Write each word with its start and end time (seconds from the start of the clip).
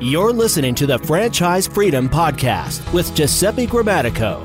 You're 0.00 0.32
listening 0.32 0.74
to 0.76 0.86
the 0.86 0.98
Franchise 1.00 1.66
Freedom 1.66 2.08
Podcast 2.08 2.92
with 2.94 3.14
Giuseppe 3.14 3.66
Grammatico. 3.66 4.42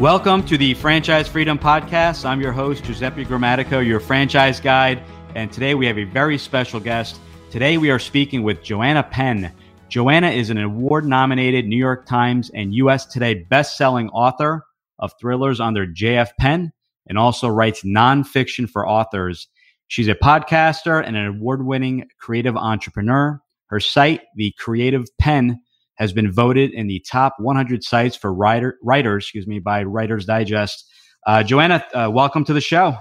Welcome 0.00 0.44
to 0.46 0.58
the 0.58 0.74
Franchise 0.74 1.28
Freedom 1.28 1.56
Podcast. 1.56 2.24
I'm 2.24 2.40
your 2.40 2.50
host, 2.50 2.82
Giuseppe 2.82 3.24
Grammatico, 3.24 3.86
your 3.86 4.00
franchise 4.00 4.58
guide. 4.58 5.02
And 5.36 5.52
today 5.52 5.74
we 5.76 5.86
have 5.86 5.98
a 5.98 6.04
very 6.04 6.36
special 6.36 6.80
guest. 6.80 7.20
Today 7.50 7.78
we 7.78 7.90
are 7.90 8.00
speaking 8.00 8.42
with 8.42 8.62
Joanna 8.62 9.04
Penn. 9.04 9.52
Joanna 9.88 10.30
is 10.30 10.50
an 10.50 10.58
award 10.58 11.06
nominated 11.06 11.66
New 11.66 11.76
York 11.76 12.04
Times 12.04 12.50
and 12.54 12.74
USA 12.74 13.08
Today 13.12 13.34
best-selling 13.34 14.08
author 14.08 14.64
of 14.98 15.12
thrillers 15.20 15.60
under 15.60 15.86
JF 15.86 16.30
Penn 16.40 16.72
and 17.06 17.18
also 17.18 17.46
writes 17.46 17.82
nonfiction 17.82 18.68
for 18.68 18.88
authors. 18.88 19.46
She's 19.88 20.08
a 20.08 20.14
podcaster 20.14 21.04
and 21.04 21.16
an 21.16 21.26
award 21.26 21.66
winning 21.66 22.08
creative 22.20 22.56
entrepreneur. 22.56 23.40
Her 23.66 23.80
site, 23.80 24.22
The 24.36 24.52
Creative 24.58 25.04
Penn, 25.18 25.60
has 25.96 26.12
been 26.12 26.32
voted 26.32 26.72
in 26.72 26.86
the 26.86 27.04
top 27.08 27.34
100 27.38 27.84
sites 27.84 28.16
for 28.16 28.34
writer, 28.34 28.78
writers, 28.82 29.24
excuse 29.24 29.46
me, 29.46 29.60
by 29.60 29.82
Writers 29.84 30.26
Digest. 30.26 30.84
Uh, 31.26 31.42
Joanna, 31.42 31.84
uh, 31.94 32.10
welcome 32.12 32.44
to 32.44 32.52
the 32.52 32.60
show. 32.60 32.96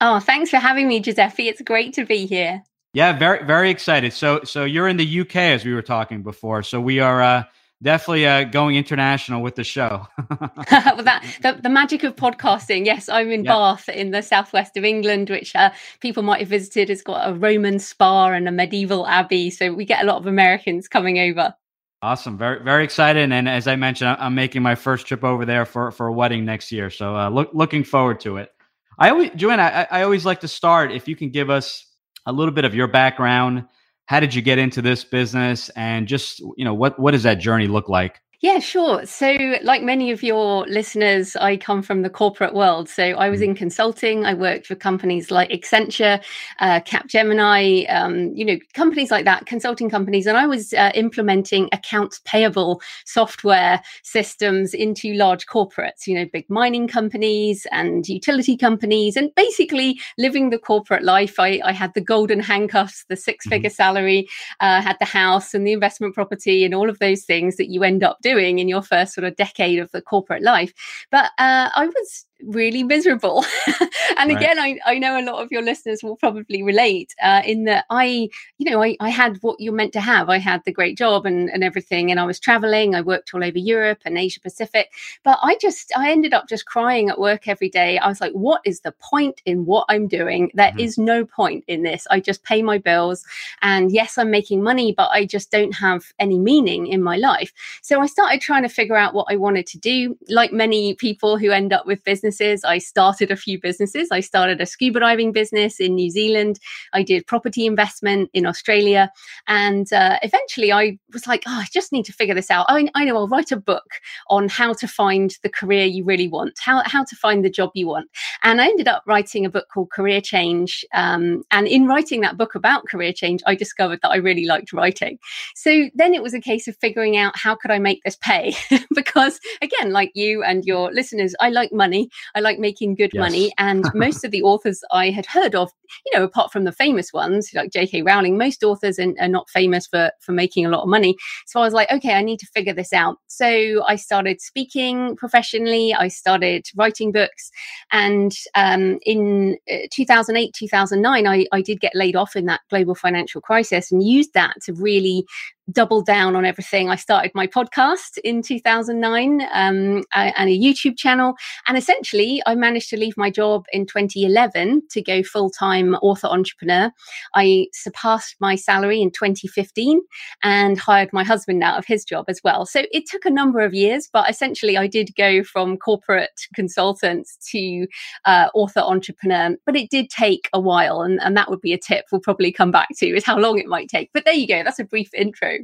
Oh, 0.00 0.18
thanks 0.18 0.50
for 0.50 0.56
having 0.56 0.88
me, 0.88 1.00
Giuseppe. 1.00 1.48
It's 1.48 1.60
great 1.60 1.92
to 1.94 2.04
be 2.04 2.26
here. 2.26 2.62
Yeah, 2.92 3.16
very 3.16 3.44
very 3.44 3.70
excited. 3.70 4.12
So 4.12 4.42
so 4.42 4.64
you're 4.64 4.88
in 4.88 4.96
the 4.96 5.20
UK 5.20 5.36
as 5.36 5.64
we 5.64 5.72
were 5.72 5.82
talking 5.82 6.22
before. 6.22 6.64
So 6.64 6.80
we 6.80 6.98
are 6.98 7.22
uh, 7.22 7.44
definitely 7.82 8.26
uh, 8.26 8.44
going 8.44 8.76
international 8.76 9.42
with 9.42 9.54
the 9.54 9.64
show. 9.64 10.06
well, 10.30 11.02
that 11.02 11.24
the, 11.42 11.58
the, 11.62 11.68
magic 11.68 12.02
of 12.02 12.16
podcasting. 12.16 12.86
Yes, 12.86 13.08
I'm 13.08 13.30
in 13.30 13.44
yep. 13.44 13.52
Bath 13.52 13.88
in 13.88 14.10
the 14.10 14.22
southwest 14.22 14.76
of 14.76 14.84
England, 14.84 15.30
which 15.30 15.54
uh, 15.56 15.70
people 16.00 16.22
might 16.22 16.40
have 16.40 16.48
visited. 16.48 16.90
It's 16.90 17.02
got 17.02 17.28
a 17.28 17.34
Roman 17.34 17.78
spa 17.78 18.28
and 18.28 18.48
a 18.48 18.52
medieval 18.52 19.06
abbey, 19.06 19.50
so 19.50 19.72
we 19.72 19.84
get 19.84 20.02
a 20.02 20.06
lot 20.06 20.16
of 20.16 20.26
Americans 20.26 20.88
coming 20.88 21.18
over. 21.18 21.54
Awesome, 22.02 22.38
very 22.38 22.62
very 22.64 22.82
excited, 22.82 23.30
and 23.30 23.48
as 23.48 23.66
I 23.66 23.76
mentioned, 23.76 24.16
I'm 24.18 24.34
making 24.34 24.62
my 24.62 24.74
first 24.74 25.06
trip 25.06 25.22
over 25.22 25.44
there 25.44 25.66
for 25.66 25.90
for 25.90 26.06
a 26.06 26.12
wedding 26.12 26.44
next 26.44 26.72
year. 26.72 26.88
So 26.88 27.14
uh, 27.14 27.28
look, 27.28 27.50
looking 27.52 27.84
forward 27.84 28.20
to 28.20 28.38
it. 28.38 28.50
I 28.98 29.10
always, 29.10 29.30
Joanna, 29.34 29.62
I, 29.62 30.00
I 30.00 30.02
always 30.02 30.26
like 30.26 30.40
to 30.40 30.48
start 30.48 30.92
if 30.92 31.08
you 31.08 31.16
can 31.16 31.30
give 31.30 31.48
us 31.50 31.86
a 32.26 32.32
little 32.32 32.52
bit 32.52 32.64
of 32.64 32.74
your 32.74 32.86
background 32.86 33.64
how 34.10 34.18
did 34.18 34.34
you 34.34 34.42
get 34.42 34.58
into 34.58 34.82
this 34.82 35.04
business? 35.04 35.68
And 35.76 36.08
just 36.08 36.40
you 36.40 36.64
know 36.64 36.74
what 36.74 36.98
what 36.98 37.12
does 37.12 37.22
that 37.22 37.36
journey 37.36 37.68
look 37.68 37.88
like 37.88 38.20
yeah, 38.42 38.58
sure. 38.58 39.04
So, 39.04 39.36
like 39.62 39.82
many 39.82 40.10
of 40.12 40.22
your 40.22 40.66
listeners, 40.66 41.36
I 41.36 41.58
come 41.58 41.82
from 41.82 42.00
the 42.00 42.08
corporate 42.08 42.54
world. 42.54 42.88
So, 42.88 43.02
I 43.02 43.28
was 43.28 43.42
in 43.42 43.54
consulting. 43.54 44.24
I 44.24 44.32
worked 44.32 44.66
for 44.66 44.74
companies 44.74 45.30
like 45.30 45.50
Accenture, 45.50 46.24
uh, 46.58 46.80
Capgemini, 46.80 47.84
um, 47.92 48.34
you 48.34 48.46
know, 48.46 48.58
companies 48.72 49.10
like 49.10 49.26
that, 49.26 49.44
consulting 49.44 49.90
companies. 49.90 50.26
And 50.26 50.38
I 50.38 50.46
was 50.46 50.72
uh, 50.72 50.90
implementing 50.94 51.68
accounts 51.72 52.22
payable 52.24 52.80
software 53.04 53.82
systems 54.04 54.72
into 54.72 55.12
large 55.12 55.46
corporates, 55.46 56.06
you 56.06 56.14
know, 56.14 56.24
big 56.32 56.48
mining 56.48 56.88
companies 56.88 57.66
and 57.72 58.08
utility 58.08 58.56
companies, 58.56 59.18
and 59.18 59.34
basically 59.34 60.00
living 60.16 60.48
the 60.48 60.58
corporate 60.58 61.04
life. 61.04 61.38
I, 61.38 61.60
I 61.62 61.72
had 61.72 61.92
the 61.92 62.00
golden 62.00 62.40
handcuffs, 62.40 63.04
the 63.10 63.16
six 63.16 63.46
figure 63.46 63.68
mm-hmm. 63.68 63.74
salary, 63.74 64.28
uh, 64.60 64.80
had 64.80 64.96
the 64.98 65.04
house 65.04 65.52
and 65.52 65.66
the 65.66 65.72
investment 65.72 66.14
property, 66.14 66.64
and 66.64 66.74
all 66.74 66.88
of 66.88 67.00
those 67.00 67.24
things 67.24 67.56
that 67.56 67.68
you 67.68 67.84
end 67.84 68.02
up 68.02 68.16
doing 68.22 68.29
doing 68.30 68.58
in 68.58 68.68
your 68.68 68.82
first 68.82 69.14
sort 69.14 69.24
of 69.24 69.36
decade 69.36 69.78
of 69.78 69.90
the 69.92 70.02
corporate 70.02 70.42
life. 70.42 70.72
But 71.10 71.26
uh, 71.38 71.70
I 71.74 71.86
was 71.86 72.26
really 72.44 72.82
miserable. 72.82 73.44
and 74.16 74.30
right. 74.30 74.36
again, 74.36 74.58
I, 74.58 74.78
I 74.86 74.98
know 74.98 75.18
a 75.18 75.24
lot 75.24 75.42
of 75.42 75.50
your 75.50 75.62
listeners 75.62 76.02
will 76.02 76.16
probably 76.16 76.62
relate 76.62 77.14
uh, 77.22 77.42
in 77.44 77.64
that 77.64 77.84
I, 77.90 78.28
you 78.58 78.70
know, 78.70 78.82
I, 78.82 78.96
I 79.00 79.08
had 79.08 79.38
what 79.42 79.60
you're 79.60 79.72
meant 79.72 79.92
to 79.94 80.00
have. 80.00 80.28
I 80.28 80.38
had 80.38 80.62
the 80.64 80.72
great 80.72 80.96
job 80.96 81.26
and, 81.26 81.48
and 81.50 81.62
everything, 81.64 82.10
and 82.10 82.20
I 82.20 82.24
was 82.24 82.40
traveling. 82.40 82.94
I 82.94 83.00
worked 83.00 83.32
all 83.34 83.44
over 83.44 83.58
Europe 83.58 84.00
and 84.04 84.18
Asia 84.18 84.40
Pacific. 84.40 84.90
But 85.24 85.38
I 85.42 85.56
just, 85.60 85.92
I 85.96 86.10
ended 86.10 86.34
up 86.34 86.48
just 86.48 86.66
crying 86.66 87.08
at 87.08 87.18
work 87.18 87.48
every 87.48 87.68
day. 87.68 87.98
I 87.98 88.08
was 88.08 88.20
like, 88.20 88.32
what 88.32 88.60
is 88.64 88.80
the 88.80 88.92
point 88.92 89.42
in 89.44 89.66
what 89.66 89.86
I'm 89.88 90.08
doing? 90.08 90.50
There 90.54 90.68
mm-hmm. 90.68 90.80
is 90.80 90.98
no 90.98 91.24
point 91.24 91.64
in 91.66 91.82
this. 91.82 92.06
I 92.10 92.20
just 92.20 92.42
pay 92.44 92.62
my 92.62 92.78
bills. 92.78 93.24
And 93.62 93.92
yes, 93.92 94.18
I'm 94.18 94.30
making 94.30 94.62
money, 94.62 94.92
but 94.96 95.10
I 95.10 95.26
just 95.26 95.50
don't 95.50 95.74
have 95.74 96.12
any 96.18 96.38
meaning 96.38 96.86
in 96.86 97.02
my 97.02 97.16
life. 97.16 97.52
So 97.82 98.00
I 98.00 98.06
started 98.06 98.40
trying 98.40 98.62
to 98.62 98.68
figure 98.68 98.96
out 98.96 99.14
what 99.14 99.26
I 99.28 99.36
wanted 99.36 99.66
to 99.68 99.78
do. 99.78 100.16
Like 100.28 100.52
many 100.52 100.94
people 100.94 101.38
who 101.38 101.50
end 101.50 101.72
up 101.72 101.86
with 101.86 102.04
business 102.04 102.29
businesses. 102.30 102.64
I 102.64 102.78
started 102.78 103.32
a 103.32 103.36
few 103.36 103.60
businesses. 103.60 104.08
I 104.12 104.20
started 104.20 104.60
a 104.60 104.66
scuba 104.66 105.00
diving 105.00 105.32
business 105.32 105.80
in 105.80 105.96
New 105.96 106.10
Zealand. 106.10 106.60
I 106.92 107.02
did 107.02 107.26
property 107.26 107.66
investment 107.66 108.30
in 108.32 108.46
Australia. 108.46 109.10
And 109.48 109.92
uh, 109.92 110.18
eventually 110.22 110.72
I 110.72 110.98
was 111.12 111.26
like, 111.26 111.42
oh, 111.48 111.60
I 111.64 111.66
just 111.72 111.90
need 111.90 112.04
to 112.04 112.12
figure 112.12 112.34
this 112.34 112.50
out. 112.50 112.66
I, 112.68 112.88
I 112.94 113.04
know 113.04 113.16
I'll 113.16 113.28
write 113.28 113.50
a 113.50 113.56
book 113.56 113.90
on 114.28 114.48
how 114.48 114.72
to 114.74 114.86
find 114.86 115.36
the 115.42 115.48
career 115.48 115.84
you 115.86 116.04
really 116.04 116.28
want, 116.28 116.52
how, 116.60 116.82
how 116.86 117.02
to 117.02 117.16
find 117.16 117.44
the 117.44 117.50
job 117.50 117.70
you 117.74 117.88
want. 117.88 118.08
And 118.44 118.60
I 118.60 118.66
ended 118.66 118.86
up 118.86 119.02
writing 119.06 119.44
a 119.44 119.50
book 119.50 119.66
called 119.72 119.90
Career 119.90 120.20
Change. 120.20 120.84
Um, 120.94 121.42
and 121.50 121.66
in 121.66 121.88
writing 121.88 122.20
that 122.20 122.36
book 122.36 122.54
about 122.54 122.86
career 122.86 123.12
change, 123.12 123.42
I 123.44 123.56
discovered 123.56 124.00
that 124.02 124.10
I 124.10 124.16
really 124.16 124.46
liked 124.46 124.72
writing. 124.72 125.18
So 125.56 125.90
then 125.94 126.14
it 126.14 126.22
was 126.22 126.34
a 126.34 126.40
case 126.40 126.68
of 126.68 126.76
figuring 126.76 127.16
out 127.16 127.36
how 127.36 127.56
could 127.56 127.72
I 127.72 127.80
make 127.80 128.04
this 128.04 128.16
pay? 128.16 128.54
because 128.94 129.40
again, 129.62 129.92
like 129.92 130.12
you 130.14 130.44
and 130.44 130.64
your 130.64 130.92
listeners, 130.92 131.34
I 131.40 131.50
like 131.50 131.72
money. 131.72 132.08
I 132.34 132.40
like 132.40 132.58
making 132.58 132.94
good 132.94 133.10
yes. 133.12 133.20
money. 133.20 133.52
And 133.58 133.84
most 133.94 134.24
of 134.24 134.30
the 134.30 134.42
authors 134.42 134.82
I 134.92 135.10
had 135.10 135.26
heard 135.26 135.54
of, 135.54 135.70
you 136.06 136.18
know, 136.18 136.24
apart 136.24 136.52
from 136.52 136.64
the 136.64 136.72
famous 136.72 137.12
ones 137.12 137.50
like 137.54 137.72
J.K. 137.72 138.02
Rowling, 138.02 138.38
most 138.38 138.62
authors 138.62 138.98
are, 138.98 139.12
are 139.20 139.28
not 139.28 139.48
famous 139.50 139.86
for 139.86 140.10
for 140.20 140.32
making 140.32 140.66
a 140.66 140.68
lot 140.68 140.82
of 140.82 140.88
money. 140.88 141.16
So 141.46 141.60
I 141.60 141.64
was 141.64 141.74
like, 141.74 141.90
okay, 141.90 142.14
I 142.14 142.22
need 142.22 142.38
to 142.40 142.46
figure 142.46 142.74
this 142.74 142.92
out. 142.92 143.18
So 143.26 143.82
I 143.86 143.96
started 143.96 144.40
speaking 144.40 145.16
professionally. 145.16 145.94
I 145.94 146.08
started 146.08 146.66
writing 146.76 147.12
books, 147.12 147.50
and 147.92 148.32
um, 148.54 148.98
in 149.04 149.58
uh, 149.70 149.86
2008, 149.92 150.54
2009, 150.54 151.26
I, 151.26 151.46
I 151.52 151.62
did 151.62 151.80
get 151.80 151.94
laid 151.94 152.16
off 152.16 152.36
in 152.36 152.46
that 152.46 152.60
global 152.70 152.94
financial 152.94 153.40
crisis, 153.40 153.90
and 153.90 154.02
used 154.02 154.34
that 154.34 154.54
to 154.62 154.72
really 154.72 155.24
double 155.72 156.02
down 156.02 156.36
on 156.36 156.44
everything. 156.44 156.90
I 156.90 156.96
started 156.96 157.32
my 157.34 157.46
podcast 157.46 158.18
in 158.24 158.42
2009 158.42 159.42
um, 159.52 160.04
and 160.14 160.50
a 160.50 160.58
YouTube 160.58 160.96
channel. 160.96 161.34
And 161.66 161.78
essentially, 161.78 162.42
I 162.46 162.54
managed 162.54 162.90
to 162.90 162.96
leave 162.96 163.16
my 163.16 163.30
job 163.30 163.66
in 163.72 163.86
2011 163.86 164.82
to 164.90 165.02
go 165.02 165.22
full 165.22 165.50
time 165.50 165.94
author 165.96 166.26
entrepreneur. 166.26 166.92
I 167.34 167.68
surpassed 167.72 168.36
my 168.40 168.56
salary 168.56 169.00
in 169.00 169.10
2015 169.10 170.00
and 170.42 170.78
hired 170.78 171.12
my 171.12 171.24
husband 171.24 171.62
out 171.62 171.78
of 171.78 171.86
his 171.86 172.04
job 172.04 172.26
as 172.28 172.40
well. 172.44 172.66
So 172.66 172.82
it 172.92 173.06
took 173.06 173.24
a 173.24 173.30
number 173.30 173.60
of 173.60 173.74
years, 173.74 174.08
but 174.12 174.28
essentially, 174.28 174.76
I 174.76 174.86
did 174.86 175.14
go 175.16 175.42
from 175.42 175.76
corporate 175.76 176.46
consultant 176.54 177.28
to 177.50 177.86
uh, 178.24 178.48
author 178.54 178.80
entrepreneur. 178.80 179.56
But 179.64 179.76
it 179.76 179.90
did 179.90 180.10
take 180.10 180.48
a 180.52 180.60
while. 180.60 181.02
And, 181.02 181.20
and 181.22 181.36
that 181.36 181.48
would 181.48 181.60
be 181.60 181.72
a 181.72 181.78
tip 181.78 182.06
we'll 182.10 182.20
probably 182.20 182.52
come 182.52 182.70
back 182.70 182.88
to 182.96 183.06
is 183.06 183.24
how 183.24 183.38
long 183.38 183.58
it 183.58 183.66
might 183.66 183.88
take. 183.88 184.10
But 184.12 184.24
there 184.24 184.34
you 184.34 184.46
go. 184.46 184.62
That's 184.62 184.78
a 184.78 184.84
brief 184.84 185.12
intro. 185.14 185.58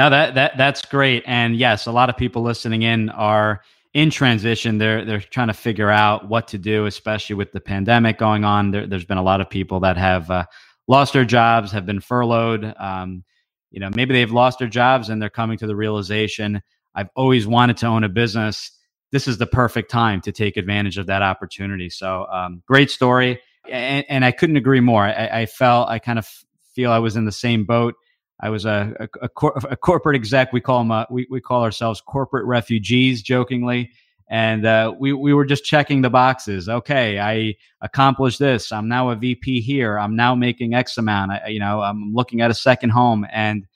No, 0.00 0.08
that 0.08 0.34
that 0.36 0.56
that's 0.56 0.82
great. 0.86 1.24
And 1.26 1.54
yes, 1.54 1.84
a 1.84 1.92
lot 1.92 2.08
of 2.08 2.16
people 2.16 2.40
listening 2.40 2.80
in 2.80 3.10
are 3.10 3.60
in 3.92 4.08
transition. 4.08 4.78
They're 4.78 5.04
they're 5.04 5.20
trying 5.20 5.48
to 5.48 5.52
figure 5.52 5.90
out 5.90 6.26
what 6.26 6.48
to 6.48 6.58
do, 6.58 6.86
especially 6.86 7.36
with 7.36 7.52
the 7.52 7.60
pandemic 7.60 8.16
going 8.16 8.42
on. 8.42 8.70
There, 8.70 8.88
has 8.90 9.04
been 9.04 9.18
a 9.18 9.22
lot 9.22 9.42
of 9.42 9.50
people 9.50 9.80
that 9.80 9.98
have 9.98 10.30
uh, 10.30 10.46
lost 10.88 11.12
their 11.12 11.26
jobs, 11.26 11.70
have 11.72 11.84
been 11.84 12.00
furloughed. 12.00 12.74
Um, 12.78 13.24
you 13.70 13.78
know, 13.78 13.90
maybe 13.94 14.14
they've 14.14 14.32
lost 14.32 14.58
their 14.58 14.68
jobs 14.68 15.10
and 15.10 15.20
they're 15.20 15.28
coming 15.28 15.58
to 15.58 15.66
the 15.66 15.76
realization: 15.76 16.62
I've 16.94 17.10
always 17.14 17.46
wanted 17.46 17.76
to 17.78 17.86
own 17.86 18.02
a 18.02 18.08
business. 18.08 18.70
This 19.12 19.28
is 19.28 19.36
the 19.36 19.46
perfect 19.46 19.90
time 19.90 20.22
to 20.22 20.32
take 20.32 20.56
advantage 20.56 20.96
of 20.96 21.08
that 21.08 21.20
opportunity. 21.20 21.90
So, 21.90 22.26
um, 22.32 22.62
great 22.66 22.90
story, 22.90 23.38
and, 23.70 24.06
and, 24.08 24.24
I 24.24 24.32
couldn't 24.32 24.56
agree 24.56 24.80
more. 24.80 25.04
I, 25.04 25.42
I 25.42 25.46
felt 25.46 25.90
I 25.90 25.98
kind 25.98 26.18
of 26.18 26.26
feel 26.74 26.90
I 26.90 27.00
was 27.00 27.16
in 27.16 27.26
the 27.26 27.32
same 27.32 27.66
boat 27.66 27.96
I 28.40 28.50
was 28.50 28.64
a, 28.64 28.94
a, 29.00 29.08
a, 29.22 29.28
cor- 29.28 29.58
a 29.70 29.76
corporate 29.76 30.16
exec. 30.16 30.52
We 30.52 30.60
call 30.60 30.78
them, 30.78 30.90
uh, 30.90 31.04
we, 31.10 31.26
we 31.30 31.40
call 31.40 31.62
ourselves 31.62 32.00
corporate 32.00 32.46
refugees 32.46 33.22
jokingly. 33.22 33.90
And 34.28 34.64
uh, 34.64 34.94
we, 34.98 35.12
we 35.12 35.34
were 35.34 35.44
just 35.44 35.64
checking 35.64 36.02
the 36.02 36.10
boxes. 36.10 36.68
Okay, 36.68 37.18
I 37.18 37.56
accomplished 37.80 38.38
this. 38.38 38.70
I'm 38.70 38.88
now 38.88 39.10
a 39.10 39.16
VP 39.16 39.60
here. 39.60 39.98
I'm 39.98 40.14
now 40.14 40.36
making 40.36 40.72
X 40.72 40.96
amount. 40.98 41.32
I, 41.32 41.48
you 41.48 41.58
know, 41.58 41.80
I'm 41.80 42.14
looking 42.14 42.40
at 42.40 42.50
a 42.50 42.54
second 42.54 42.90
home 42.90 43.26
and 43.32 43.66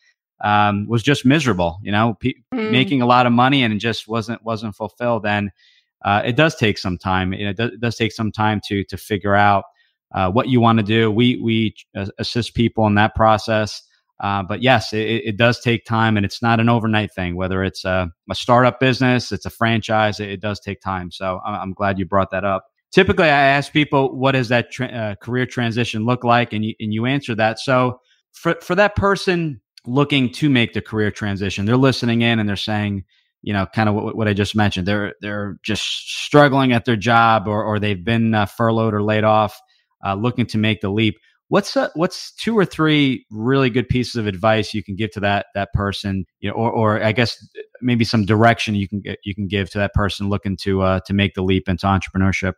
um, 0.45 0.87
was 0.87 1.03
just 1.03 1.27
miserable. 1.27 1.81
You 1.83 1.91
know, 1.91 2.17
pe- 2.21 2.35
mm. 2.53 2.71
making 2.71 3.03
a 3.03 3.07
lot 3.07 3.27
of 3.27 3.33
money 3.33 3.65
and 3.65 3.75
it 3.75 3.79
just 3.79 4.07
wasn't 4.07 4.45
wasn't 4.45 4.77
fulfilled. 4.77 5.27
And 5.27 5.51
uh, 6.05 6.23
it 6.25 6.37
does 6.37 6.55
take 6.55 6.79
some 6.79 6.99
time. 6.99 7.33
It 7.33 7.57
does, 7.57 7.73
it 7.73 7.81
does 7.81 7.97
take 7.97 8.13
some 8.13 8.31
time 8.31 8.61
to 8.69 8.85
to 8.85 8.97
figure 8.97 9.35
out 9.35 9.65
uh, 10.15 10.31
what 10.31 10.49
you 10.49 10.61
want 10.61 10.79
to 10.79 10.85
do. 10.85 11.11
We 11.11 11.37
we 11.39 11.75
assist 12.19 12.55
people 12.55 12.87
in 12.87 12.95
that 12.95 13.17
process. 13.17 13.83
Uh, 14.21 14.43
but 14.43 14.63
yes, 14.63 14.93
it, 14.93 15.23
it, 15.25 15.37
does 15.37 15.61
take 15.61 15.85
time 15.85 16.17
and 16.17 16.25
it's 16.25 16.41
not 16.41 16.61
an 16.61 16.69
overnight 16.69 17.13
thing, 17.13 17.35
whether 17.35 17.65
it's 17.65 17.85
a, 17.85 18.11
a 18.31 18.35
startup 18.35 18.79
business, 18.79 19.33
it's 19.33 19.45
a 19.45 19.51
franchise, 19.51 20.21
it, 20.21 20.29
it, 20.29 20.41
does 20.41 20.61
take 20.61 20.81
time. 20.81 21.11
So 21.11 21.41
I'm, 21.45 21.73
glad 21.73 21.99
you 21.99 22.07
brought 22.07 22.31
that 22.31 22.45
up. 22.45 22.65
typically 22.93 23.25
I 23.25 23.29
ask 23.29 23.73
people, 23.73 24.17
what 24.17 24.33
does 24.33 24.49
that 24.51 24.71
tra- 24.71 24.87
uh, 24.87 25.15
career 25.17 25.47
transition 25.47 26.07
look 26.07 26.23
like? 26.23 26.53
And 26.53 26.65
you, 26.65 26.75
and 26.79 26.95
you 26.95 27.07
answer 27.07 27.35
that. 27.35 27.59
So 27.59 28.01
for, 28.31 28.55
for 28.63 28.77
that 28.77 28.95
person 28.95 29.61
looking 29.85 30.31
to 30.33 30.49
make 30.49 30.75
the 30.75 30.81
career 30.81 31.11
transition, 31.11 31.67
they're 31.67 31.77
listening 31.77 32.23
in 32.23 32.39
and 32.39 32.49
they're 32.49 32.57
saying, 32.57 33.05
you 33.43 33.53
know, 33.53 33.67
kind 33.67 33.89
of 33.89 33.97
what, 33.97 34.17
what 34.17 34.29
I 34.29 34.33
just 34.33 34.55
mentioned. 34.55 34.87
They're, 34.87 35.15
they're 35.23 35.59
just 35.65 35.83
struggling 35.83 36.73
at 36.73 36.85
their 36.85 36.97
job 36.97 37.49
or, 37.49 37.65
or 37.65 37.81
they've 37.81 38.03
been 38.03 38.33
uh, 38.33 38.47
furloughed 38.47 38.95
or 38.95 39.03
laid 39.03 39.25
off, 39.25 39.61
uh, 40.07 40.15
looking 40.15 40.47
to 40.47 40.59
make 40.59 40.81
the 40.81 40.89
leap. 40.89 41.17
What's 41.49 41.77
uh, 41.77 41.91
what's 41.95 42.33
two 42.33 42.57
or 42.57 42.65
three 42.65 43.27
really 43.31 43.71
good 43.71 43.89
pieces 43.89 44.17
of 44.17 44.27
advice 44.27 44.73
you 44.73 44.83
can 44.83 44.97
give 44.97 45.11
to 45.13 45.21
that 45.21 45.47
that 45.55 45.73
person, 45.75 46.25
you 46.41 46.51
know, 46.51 46.57
or, 46.57 46.73
or 46.73 47.03
I 47.03 47.13
guess 47.13 47.37
maybe 47.83 48.05
some 48.05 48.25
direction 48.25 48.75
you 48.75 48.89
can 48.89 49.03
you 49.25 49.35
can 49.35 49.47
give 49.47 49.71
to 49.71 49.79
that 49.79 49.93
person 49.93 50.29
looking 50.29 50.57
to 50.63 50.83
uh, 50.83 51.01
to 51.07 51.13
make 51.13 51.35
the 51.35 51.43
leap 51.43 51.69
into 51.69 51.87
entrepreneurship? 51.87 52.55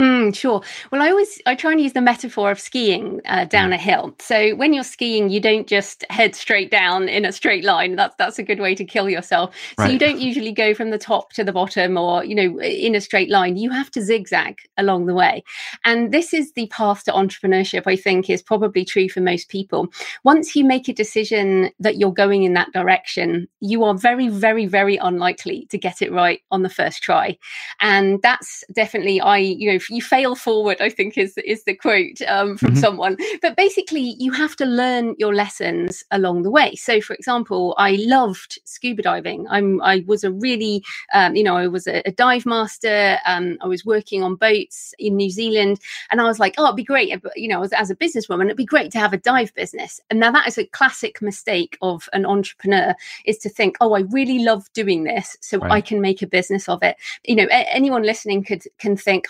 Mm, 0.00 0.34
sure. 0.34 0.62
Well, 0.90 1.02
I 1.02 1.10
always 1.10 1.42
I 1.44 1.54
try 1.54 1.72
and 1.72 1.80
use 1.80 1.92
the 1.92 2.00
metaphor 2.00 2.50
of 2.50 2.58
skiing 2.58 3.20
uh, 3.26 3.44
down 3.44 3.68
mm. 3.68 3.74
a 3.74 3.76
hill. 3.76 4.14
So 4.18 4.54
when 4.56 4.72
you're 4.72 4.82
skiing, 4.82 5.28
you 5.28 5.40
don't 5.40 5.66
just 5.66 6.06
head 6.08 6.34
straight 6.34 6.70
down 6.70 7.06
in 7.10 7.26
a 7.26 7.32
straight 7.32 7.64
line. 7.64 7.96
That's 7.96 8.14
that's 8.16 8.38
a 8.38 8.42
good 8.42 8.60
way 8.60 8.74
to 8.76 8.84
kill 8.84 9.10
yourself. 9.10 9.54
So 9.78 9.84
right. 9.84 9.92
you 9.92 9.98
don't 9.98 10.18
usually 10.18 10.52
go 10.52 10.72
from 10.72 10.88
the 10.88 10.96
top 10.96 11.34
to 11.34 11.44
the 11.44 11.52
bottom 11.52 11.98
or 11.98 12.24
you 12.24 12.34
know 12.34 12.58
in 12.62 12.94
a 12.94 13.00
straight 13.02 13.28
line. 13.28 13.58
You 13.58 13.70
have 13.72 13.90
to 13.90 14.00
zigzag 14.00 14.56
along 14.78 15.04
the 15.04 15.12
way. 15.12 15.44
And 15.84 16.12
this 16.12 16.32
is 16.32 16.52
the 16.54 16.66
path 16.68 17.04
to 17.04 17.12
entrepreneurship. 17.12 17.82
I 17.84 17.96
think 17.96 18.30
is 18.30 18.42
probably 18.42 18.86
true 18.86 19.10
for 19.10 19.20
most 19.20 19.50
people. 19.50 19.88
Once 20.24 20.56
you 20.56 20.64
make 20.64 20.88
a 20.88 20.94
decision 20.94 21.72
that 21.78 21.98
you're 21.98 22.10
going 22.10 22.44
in 22.44 22.54
that 22.54 22.72
direction, 22.72 23.48
you 23.60 23.84
are 23.84 23.94
very 23.94 24.28
very 24.28 24.64
very 24.64 24.96
unlikely 24.96 25.66
to 25.70 25.76
get 25.76 26.00
it 26.00 26.10
right 26.10 26.40
on 26.50 26.62
the 26.62 26.70
first 26.70 27.02
try. 27.02 27.36
And 27.80 28.22
that's 28.22 28.64
definitely 28.72 29.20
I 29.20 29.36
you 29.36 29.70
know 29.70 29.78
you 29.90 30.02
fail 30.02 30.34
forward 30.34 30.80
i 30.80 30.88
think 30.88 31.18
is 31.18 31.36
is 31.38 31.64
the 31.64 31.74
quote 31.74 32.20
um, 32.28 32.56
from 32.56 32.70
mm-hmm. 32.70 32.78
someone. 32.78 33.16
But 33.42 33.56
basically 33.56 34.16
you 34.18 34.32
have 34.32 34.56
to 34.56 34.64
learn 34.64 35.14
your 35.18 35.34
lessons 35.34 36.04
along 36.10 36.42
the 36.42 36.50
way. 36.50 36.74
So 36.74 37.00
for 37.00 37.14
example 37.14 37.74
i 37.78 37.96
loved 38.00 38.58
scuba 38.64 39.02
diving. 39.02 39.46
I'm 39.48 39.80
i 39.82 40.04
was 40.06 40.24
a 40.24 40.32
really 40.32 40.84
um, 41.12 41.34
you 41.34 41.42
know 41.42 41.56
i 41.56 41.66
was 41.66 41.86
a, 41.86 42.02
a 42.06 42.12
dive 42.12 42.46
master 42.46 43.18
um, 43.26 43.58
i 43.60 43.66
was 43.66 43.84
working 43.84 44.22
on 44.22 44.34
boats 44.34 44.94
in 44.98 45.16
new 45.16 45.30
zealand 45.30 45.80
and 46.10 46.20
i 46.20 46.24
was 46.24 46.38
like 46.38 46.54
oh 46.58 46.66
it'd 46.66 46.76
be 46.76 46.84
great 46.84 47.14
you 47.36 47.48
know 47.48 47.62
as, 47.62 47.72
as 47.72 47.90
a 47.90 47.96
businesswoman 47.96 48.46
it'd 48.46 48.56
be 48.56 48.64
great 48.64 48.90
to 48.92 48.98
have 48.98 49.12
a 49.12 49.18
dive 49.18 49.52
business. 49.54 50.00
And 50.10 50.20
now 50.20 50.32
that 50.32 50.46
is 50.46 50.58
a 50.58 50.64
classic 50.66 51.22
mistake 51.22 51.76
of 51.82 52.08
an 52.12 52.24
entrepreneur 52.26 52.94
is 53.24 53.38
to 53.38 53.48
think 53.48 53.76
oh 53.80 53.94
i 53.94 54.00
really 54.10 54.40
love 54.40 54.70
doing 54.72 55.04
this 55.04 55.36
so 55.40 55.58
right. 55.58 55.72
i 55.72 55.80
can 55.80 56.00
make 56.00 56.22
a 56.22 56.26
business 56.26 56.68
of 56.68 56.82
it. 56.82 56.96
You 57.24 57.36
know 57.36 57.48
a- 57.50 57.74
anyone 57.74 58.02
listening 58.02 58.44
could 58.44 58.64
can 58.78 58.96
think 58.96 59.26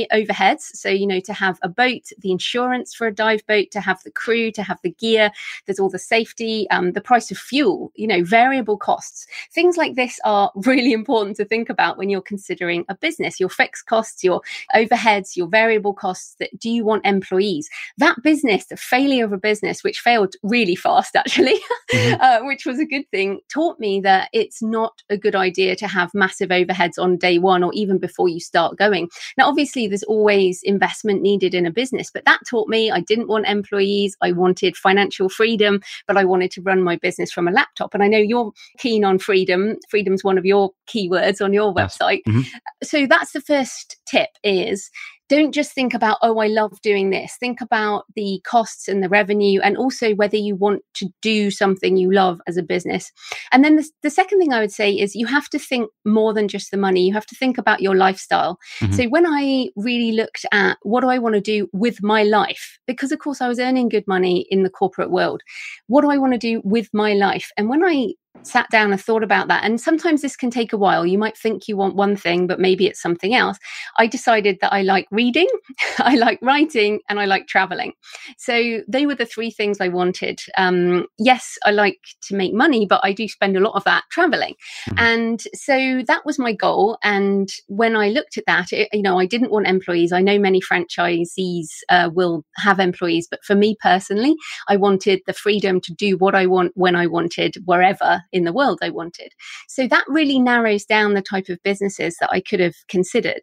high 0.00 0.16
overheads. 0.16 0.62
So, 0.74 0.88
you 0.88 1.06
know, 1.06 1.20
to 1.20 1.32
have 1.32 1.58
a 1.62 1.68
boat, 1.68 2.10
the 2.18 2.30
insurance 2.30 2.94
for 2.94 3.06
a 3.06 3.14
dive 3.14 3.46
boat, 3.46 3.70
to 3.72 3.80
have 3.80 4.02
the 4.02 4.10
crew, 4.10 4.50
to 4.52 4.62
have 4.62 4.78
the 4.82 4.90
gear, 4.90 5.30
there's 5.66 5.78
all 5.78 5.88
the 5.88 5.98
safety, 5.98 6.68
um, 6.70 6.92
the 6.92 7.00
price 7.00 7.30
of 7.30 7.38
fuel, 7.38 7.92
you 7.94 8.06
know, 8.06 8.22
variable 8.24 8.76
costs. 8.76 9.26
Things 9.52 9.76
like 9.76 9.94
this 9.94 10.18
are 10.24 10.50
really 10.64 10.92
important 10.92 11.36
to 11.36 11.44
think 11.44 11.68
about 11.68 11.98
when 11.98 12.10
you're 12.10 12.20
considering 12.20 12.84
a 12.88 12.94
business, 12.94 13.40
your 13.40 13.48
fixed 13.48 13.86
costs, 13.86 14.24
your 14.24 14.40
overheads, 14.74 15.36
your 15.36 15.46
variable 15.46 15.94
costs. 15.94 16.36
That 16.38 16.58
do 16.58 16.70
you 16.70 16.84
want 16.84 17.06
employees? 17.06 17.68
That 17.98 18.22
business, 18.22 18.66
the 18.66 18.76
failure 18.76 19.24
of 19.24 19.32
a 19.32 19.38
business, 19.38 19.82
which 19.82 20.00
failed 20.00 20.34
really 20.42 20.76
fast 20.76 21.16
actually, 21.20 21.60
mm-hmm. 21.92 22.20
uh, 22.20 22.46
which 22.46 22.66
was 22.66 22.78
a 22.78 22.84
good 22.84 23.08
thing, 23.10 23.40
taught 23.48 23.78
me 23.78 24.00
that 24.00 24.28
it's 24.32 24.62
not 24.62 25.02
a 25.10 25.16
good 25.16 25.34
idea 25.34 25.76
to 25.76 25.86
have 25.86 26.14
massive 26.14 26.50
overheads 26.50 26.98
on 26.98 27.16
day 27.16 27.38
one 27.38 27.62
or 27.62 27.72
even 27.74 27.98
before 27.98 28.28
you 28.28 28.40
start 28.40 28.76
going. 28.76 29.08
Now, 29.36 29.48
obviously, 29.48 29.88
there's 29.90 30.02
always 30.04 30.62
investment 30.62 31.22
needed 31.22 31.54
in 31.54 31.66
a 31.66 31.70
business. 31.70 32.10
But 32.12 32.24
that 32.24 32.40
taught 32.48 32.68
me 32.68 32.90
I 32.90 33.00
didn't 33.00 33.28
want 33.28 33.46
employees. 33.46 34.16
I 34.22 34.32
wanted 34.32 34.76
financial 34.76 35.28
freedom, 35.28 35.80
but 36.06 36.16
I 36.16 36.24
wanted 36.24 36.50
to 36.52 36.62
run 36.62 36.82
my 36.82 36.96
business 36.96 37.30
from 37.30 37.48
a 37.48 37.52
laptop. 37.52 37.94
And 37.94 38.02
I 38.02 38.08
know 38.08 38.18
you're 38.18 38.52
keen 38.78 39.04
on 39.04 39.18
freedom. 39.18 39.76
Freedom's 39.88 40.24
one 40.24 40.38
of 40.38 40.46
your 40.46 40.70
keywords 40.88 41.44
on 41.44 41.52
your 41.52 41.74
website. 41.74 42.22
Mm-hmm. 42.26 42.42
So 42.82 43.06
that's 43.06 43.32
the 43.32 43.40
first 43.40 43.98
tip 44.06 44.30
is 44.42 44.90
don't 45.30 45.52
just 45.52 45.72
think 45.72 45.94
about, 45.94 46.18
oh, 46.20 46.38
I 46.38 46.48
love 46.48 46.78
doing 46.82 47.10
this. 47.10 47.36
Think 47.38 47.60
about 47.60 48.04
the 48.16 48.42
costs 48.44 48.88
and 48.88 49.02
the 49.02 49.08
revenue, 49.08 49.60
and 49.62 49.76
also 49.76 50.14
whether 50.14 50.36
you 50.36 50.56
want 50.56 50.82
to 50.94 51.08
do 51.22 51.50
something 51.50 51.96
you 51.96 52.12
love 52.12 52.40
as 52.46 52.56
a 52.56 52.62
business. 52.62 53.10
And 53.52 53.64
then 53.64 53.76
the, 53.76 53.88
the 54.02 54.10
second 54.10 54.40
thing 54.40 54.52
I 54.52 54.60
would 54.60 54.72
say 54.72 54.92
is 54.92 55.14
you 55.14 55.26
have 55.26 55.48
to 55.50 55.58
think 55.58 55.88
more 56.04 56.34
than 56.34 56.48
just 56.48 56.70
the 56.70 56.76
money. 56.76 57.06
You 57.06 57.14
have 57.14 57.26
to 57.26 57.36
think 57.36 57.56
about 57.56 57.80
your 57.80 57.94
lifestyle. 57.94 58.58
Mm-hmm. 58.80 58.92
So 58.92 59.04
when 59.04 59.24
I 59.26 59.68
really 59.76 60.12
looked 60.12 60.44
at 60.52 60.76
what 60.82 61.00
do 61.02 61.08
I 61.08 61.18
want 61.18 61.36
to 61.36 61.40
do 61.40 61.68
with 61.72 62.02
my 62.02 62.24
life, 62.24 62.78
because 62.86 63.12
of 63.12 63.20
course 63.20 63.40
I 63.40 63.48
was 63.48 63.60
earning 63.60 63.88
good 63.88 64.06
money 64.06 64.46
in 64.50 64.64
the 64.64 64.70
corporate 64.70 65.10
world, 65.10 65.42
what 65.86 66.02
do 66.02 66.10
I 66.10 66.18
want 66.18 66.32
to 66.32 66.38
do 66.38 66.60
with 66.64 66.88
my 66.92 67.14
life? 67.14 67.50
And 67.56 67.68
when 67.68 67.84
I 67.84 68.14
sat 68.42 68.68
down 68.70 68.92
and 68.92 69.00
thought 69.00 69.22
about 69.22 69.48
that. 69.48 69.64
And 69.64 69.80
sometimes 69.80 70.22
this 70.22 70.36
can 70.36 70.50
take 70.50 70.72
a 70.72 70.76
while. 70.76 71.06
You 71.06 71.18
might 71.18 71.36
think 71.36 71.68
you 71.68 71.76
want 71.76 71.96
one 71.96 72.16
thing, 72.16 72.46
but 72.46 72.60
maybe 72.60 72.86
it's 72.86 73.00
something 73.00 73.34
else. 73.34 73.58
I 73.98 74.06
decided 74.06 74.58
that 74.60 74.72
I 74.72 74.82
like 74.82 75.06
reading, 75.10 75.48
I 75.98 76.16
like 76.16 76.38
writing, 76.42 77.00
and 77.08 77.20
I 77.20 77.24
like 77.24 77.46
traveling. 77.46 77.92
So 78.38 78.80
they 78.88 79.06
were 79.06 79.14
the 79.14 79.26
three 79.26 79.50
things 79.50 79.78
I 79.80 79.88
wanted. 79.88 80.40
Um, 80.56 81.06
yes, 81.18 81.58
I 81.64 81.70
like 81.70 82.00
to 82.22 82.34
make 82.34 82.54
money, 82.54 82.86
but 82.86 83.00
I 83.02 83.12
do 83.12 83.28
spend 83.28 83.56
a 83.56 83.60
lot 83.60 83.74
of 83.74 83.84
that 83.84 84.04
traveling. 84.10 84.54
Mm-hmm. 84.88 84.98
And 84.98 85.42
so 85.54 86.02
that 86.06 86.24
was 86.24 86.38
my 86.38 86.52
goal. 86.52 86.98
And 87.02 87.50
when 87.68 87.96
I 87.96 88.08
looked 88.08 88.38
at 88.38 88.46
that, 88.46 88.72
it, 88.72 88.88
you 88.92 89.02
know, 89.02 89.18
I 89.18 89.26
didn't 89.26 89.50
want 89.50 89.66
employees. 89.66 90.12
I 90.12 90.22
know 90.22 90.38
many 90.38 90.60
franchisees 90.60 91.68
uh, 91.88 92.10
will 92.12 92.44
have 92.56 92.80
employees, 92.80 93.28
but 93.30 93.44
for 93.44 93.54
me 93.54 93.76
personally, 93.80 94.34
I 94.68 94.76
wanted 94.76 95.22
the 95.26 95.32
freedom 95.32 95.80
to 95.82 95.94
do 95.94 96.16
what 96.16 96.34
I 96.34 96.46
want 96.46 96.72
when 96.74 96.96
I 96.96 97.06
wanted, 97.06 97.56
wherever 97.64 98.22
in 98.32 98.44
the 98.44 98.52
world 98.52 98.78
I 98.82 98.90
wanted. 98.90 99.32
So 99.68 99.86
that 99.88 100.04
really 100.08 100.38
narrows 100.38 100.84
down 100.84 101.14
the 101.14 101.22
type 101.22 101.48
of 101.48 101.62
businesses 101.62 102.16
that 102.20 102.30
I 102.32 102.40
could 102.40 102.60
have 102.60 102.74
considered. 102.88 103.42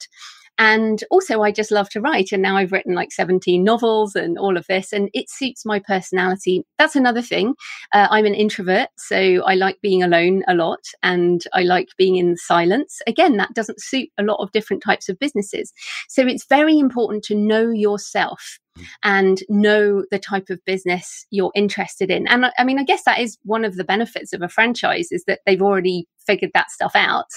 And 0.60 1.04
also, 1.12 1.42
I 1.44 1.52
just 1.52 1.72
love 1.72 1.90
to 1.90 2.02
write. 2.02 2.32
And 2.32 2.42
now 2.42 2.58
I've 2.58 2.72
written 2.72 2.96
like 2.96 3.12
17 3.12 3.64
novels 3.64 4.16
and 4.16 4.38
all 4.38 4.58
of 4.58 4.66
this, 4.68 4.92
and 4.92 5.10
it 5.14 5.30
suits 5.30 5.66
my 5.66 5.80
personality. 5.80 6.64
That's 6.80 6.96
another 6.96 7.22
thing. 7.22 7.54
Uh, 7.94 8.08
I'm 8.10 8.26
an 8.26 8.34
introvert, 8.34 8.90
so 8.98 9.44
I 9.46 9.54
like 9.54 9.80
being 9.82 10.02
alone 10.02 10.44
a 10.48 10.56
lot 10.56 10.80
and 11.04 11.44
I 11.54 11.62
like 11.62 11.90
being 11.98 12.16
in 12.16 12.38
silence. 12.38 13.00
Again, 13.06 13.38
that 13.38 13.54
doesn't 13.54 13.82
suit 13.82 14.10
a 14.18 14.24
lot 14.24 14.42
of 14.42 14.52
different 14.52 14.82
types 14.82 15.10
of 15.10 15.20
businesses. 15.20 15.72
So 16.10 16.26
it's 16.26 16.46
very 16.48 16.80
important 16.80 17.24
to 17.26 17.36
know 17.36 17.70
yourself 17.70 18.58
and 19.04 19.40
know 19.50 20.06
the 20.12 20.20
type 20.20 20.50
of 20.50 20.64
business 20.66 21.26
you're 21.32 21.52
interested 21.56 22.10
in. 22.12 22.28
And 22.28 22.46
I 22.58 22.64
mean, 22.64 22.80
I 22.80 22.84
guess 22.84 23.04
that 23.04 23.20
is 23.20 23.38
one 23.44 23.66
of 23.66 23.76
the 23.76 23.84
benefits 23.84 24.34
of 24.34 24.42
a 24.42 24.50
franchise 24.50 25.12
is 25.12 25.24
that 25.26 25.40
they've 25.46 25.62
already 25.62 26.08
figured 26.26 26.52
that 26.54 26.72
stuff 26.72 26.92
out. 26.96 27.30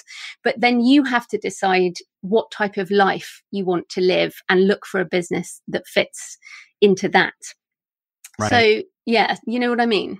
But 0.42 0.56
then 0.58 0.80
you 0.80 1.04
have 1.04 1.26
to 1.28 1.38
decide 1.38 1.94
what 2.20 2.50
type 2.50 2.76
of 2.76 2.90
life 2.90 3.42
you 3.50 3.64
want 3.64 3.88
to 3.90 4.00
live 4.00 4.34
and 4.48 4.66
look 4.66 4.86
for 4.86 5.00
a 5.00 5.04
business 5.04 5.62
that 5.68 5.86
fits 5.86 6.38
into 6.80 7.08
that. 7.10 7.34
Right. 8.38 8.50
So, 8.50 8.82
yeah, 9.06 9.36
you 9.46 9.58
know 9.58 9.70
what 9.70 9.80
I 9.80 9.86
mean? 9.86 10.18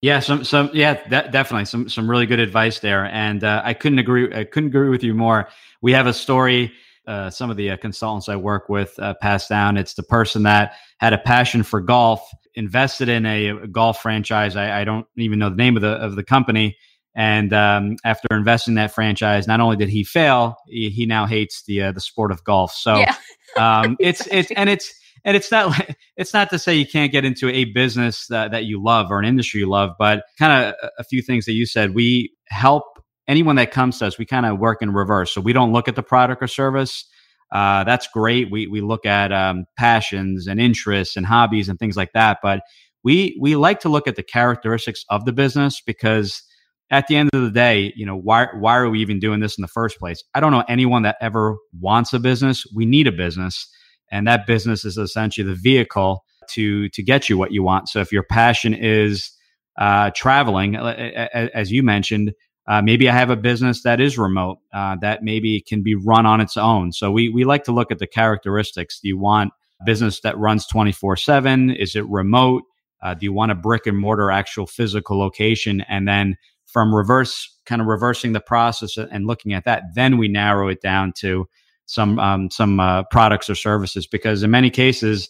Yeah, 0.00 0.18
some, 0.18 0.42
some, 0.42 0.70
yeah, 0.74 1.00
that, 1.10 1.30
definitely 1.30 1.66
some, 1.66 1.88
some 1.88 2.10
really 2.10 2.26
good 2.26 2.40
advice 2.40 2.80
there, 2.80 3.04
and 3.04 3.44
uh, 3.44 3.62
I 3.64 3.72
couldn't 3.72 4.00
agree, 4.00 4.34
I 4.34 4.42
couldn't 4.42 4.70
agree 4.70 4.88
with 4.88 5.04
you 5.04 5.14
more. 5.14 5.48
We 5.80 5.92
have 5.92 6.08
a 6.08 6.12
story 6.12 6.72
uh, 7.06 7.30
some 7.30 7.50
of 7.50 7.56
the 7.56 7.70
uh, 7.70 7.76
consultants 7.76 8.28
I 8.28 8.36
work 8.36 8.68
with 8.68 8.98
uh, 8.98 9.14
pass 9.20 9.48
down. 9.48 9.76
It's 9.76 9.94
the 9.94 10.02
person 10.02 10.44
that 10.44 10.74
had 10.98 11.12
a 11.12 11.18
passion 11.18 11.62
for 11.62 11.80
golf, 11.80 12.28
invested 12.54 13.08
in 13.08 13.26
a, 13.26 13.48
a 13.48 13.66
golf 13.66 14.00
franchise. 14.00 14.56
I, 14.56 14.80
I, 14.80 14.84
don't 14.84 15.06
even 15.16 15.38
know 15.38 15.50
the 15.50 15.56
name 15.56 15.76
of 15.76 15.82
the 15.82 15.92
of 15.92 16.16
the 16.16 16.22
company. 16.22 16.76
And 17.14 17.52
um, 17.52 17.96
after 18.04 18.28
investing 18.30 18.72
in 18.72 18.76
that 18.76 18.92
franchise, 18.92 19.46
not 19.46 19.60
only 19.60 19.76
did 19.76 19.88
he 19.88 20.04
fail, 20.04 20.56
he, 20.66 20.90
he 20.90 21.06
now 21.06 21.26
hates 21.26 21.62
the 21.64 21.82
uh, 21.82 21.92
the 21.92 22.00
sport 22.00 22.32
of 22.32 22.42
golf. 22.44 22.72
So 22.72 22.98
yeah. 22.98 23.16
um, 23.56 23.96
it's 24.00 24.26
it's 24.28 24.50
and 24.52 24.70
it's 24.70 24.94
and 25.24 25.36
it's 25.36 25.50
not 25.50 25.88
it's 26.16 26.32
not 26.32 26.50
to 26.50 26.58
say 26.58 26.74
you 26.74 26.86
can't 26.86 27.12
get 27.12 27.24
into 27.24 27.48
a 27.48 27.64
business 27.64 28.26
that, 28.28 28.50
that 28.52 28.64
you 28.64 28.82
love 28.82 29.10
or 29.10 29.18
an 29.18 29.24
industry 29.24 29.60
you 29.60 29.68
love, 29.68 29.90
but 29.98 30.24
kind 30.38 30.66
of 30.66 30.90
a 30.98 31.04
few 31.04 31.22
things 31.22 31.44
that 31.46 31.52
you 31.52 31.66
said. 31.66 31.94
We 31.94 32.32
help 32.46 32.84
anyone 33.28 33.56
that 33.56 33.70
comes 33.70 33.98
to 33.98 34.06
us, 34.06 34.18
we 34.18 34.26
kind 34.26 34.46
of 34.46 34.58
work 34.58 34.82
in 34.82 34.92
reverse. 34.92 35.32
So 35.32 35.40
we 35.40 35.52
don't 35.52 35.72
look 35.72 35.88
at 35.88 35.96
the 35.96 36.02
product 36.02 36.42
or 36.42 36.46
service. 36.46 37.08
Uh, 37.50 37.84
that's 37.84 38.08
great. 38.08 38.50
We 38.50 38.66
we 38.66 38.80
look 38.80 39.04
at 39.04 39.30
um, 39.32 39.66
passions 39.76 40.46
and 40.46 40.60
interests 40.60 41.16
and 41.16 41.26
hobbies 41.26 41.68
and 41.68 41.78
things 41.78 41.96
like 41.96 42.12
that. 42.14 42.38
But 42.42 42.62
we 43.04 43.38
we 43.40 43.56
like 43.56 43.80
to 43.80 43.88
look 43.88 44.08
at 44.08 44.16
the 44.16 44.22
characteristics 44.22 45.04
of 45.10 45.24
the 45.24 45.32
business 45.32 45.80
because 45.84 46.42
at 46.90 47.06
the 47.08 47.16
end 47.16 47.30
of 47.32 47.42
the 47.42 47.50
day, 47.50 47.92
you 47.96 48.06
know, 48.06 48.16
why 48.16 48.48
why 48.58 48.76
are 48.76 48.88
we 48.88 49.00
even 49.00 49.18
doing 49.18 49.40
this 49.40 49.58
in 49.58 49.62
the 49.62 49.68
first 49.68 49.98
place? 49.98 50.22
I 50.34 50.40
don't 50.40 50.52
know 50.52 50.64
anyone 50.68 51.02
that 51.02 51.16
ever 51.20 51.56
wants 51.78 52.12
a 52.12 52.18
business. 52.20 52.64
We 52.74 52.86
need 52.86 53.06
a 53.06 53.12
business, 53.12 53.68
and 54.10 54.26
that 54.26 54.46
business 54.46 54.84
is 54.84 54.96
essentially 54.96 55.46
the 55.46 55.54
vehicle 55.54 56.24
to 56.50 56.88
to 56.90 57.02
get 57.02 57.28
you 57.28 57.36
what 57.36 57.52
you 57.52 57.62
want. 57.62 57.88
So 57.88 58.00
if 58.00 58.12
your 58.12 58.22
passion 58.22 58.74
is 58.74 59.30
uh, 59.78 60.10
traveling, 60.14 60.76
as 60.76 61.70
you 61.70 61.82
mentioned, 61.82 62.32
uh, 62.66 62.80
maybe 62.80 63.08
I 63.08 63.12
have 63.12 63.30
a 63.30 63.36
business 63.36 63.82
that 63.82 64.00
is 64.00 64.16
remote, 64.16 64.58
uh, 64.72 64.96
that 65.00 65.22
maybe 65.22 65.60
can 65.60 65.82
be 65.82 65.94
run 65.94 66.26
on 66.26 66.40
its 66.40 66.56
own. 66.56 66.92
So 66.92 67.10
we, 67.10 67.28
we 67.28 67.44
like 67.44 67.64
to 67.64 67.72
look 67.72 67.90
at 67.90 67.98
the 67.98 68.06
characteristics. 68.06 69.00
Do 69.00 69.08
you 69.08 69.18
want 69.18 69.52
business 69.84 70.20
that 70.20 70.38
runs 70.38 70.66
24 70.66 71.16
7? 71.16 71.70
Is 71.70 71.96
it 71.96 72.06
remote? 72.08 72.62
Uh, 73.02 73.14
do 73.14 73.24
you 73.24 73.32
want 73.32 73.50
a 73.50 73.56
brick 73.56 73.86
and 73.86 73.98
mortar 73.98 74.30
actual 74.30 74.66
physical 74.66 75.18
location? 75.18 75.80
And 75.88 76.06
then 76.06 76.36
from 76.66 76.94
reverse, 76.94 77.58
kind 77.66 77.80
of 77.80 77.88
reversing 77.88 78.32
the 78.32 78.40
process 78.40 78.96
and 78.96 79.26
looking 79.26 79.52
at 79.52 79.64
that, 79.64 79.82
then 79.94 80.18
we 80.18 80.28
narrow 80.28 80.68
it 80.68 80.80
down 80.80 81.12
to 81.18 81.48
some 81.86 82.18
um, 82.20 82.48
some 82.50 82.78
uh, 82.78 83.02
products 83.10 83.50
or 83.50 83.56
services. 83.56 84.06
Because 84.06 84.44
in 84.44 84.52
many 84.52 84.70
cases, 84.70 85.28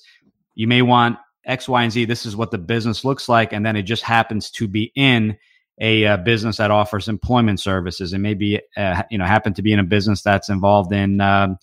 you 0.54 0.68
may 0.68 0.82
want 0.82 1.18
X, 1.46 1.66
Y, 1.66 1.82
and 1.82 1.90
Z. 1.90 2.04
This 2.04 2.26
is 2.26 2.36
what 2.36 2.50
the 2.50 2.58
business 2.58 3.04
looks 3.06 3.28
like, 3.28 3.54
and 3.54 3.64
then 3.64 3.74
it 3.74 3.82
just 3.82 4.02
happens 4.02 4.50
to 4.52 4.68
be 4.68 4.92
in 4.94 5.36
a 5.80 6.06
uh, 6.06 6.16
business 6.18 6.58
that 6.58 6.70
offers 6.70 7.08
employment 7.08 7.60
services, 7.60 8.12
and 8.12 8.22
maybe 8.22 8.60
uh, 8.76 9.02
you 9.10 9.18
know 9.18 9.24
happen 9.24 9.54
to 9.54 9.62
be 9.62 9.72
in 9.72 9.78
a 9.78 9.84
business 9.84 10.22
that's 10.22 10.48
involved 10.48 10.92
in 10.92 11.20
um, 11.20 11.56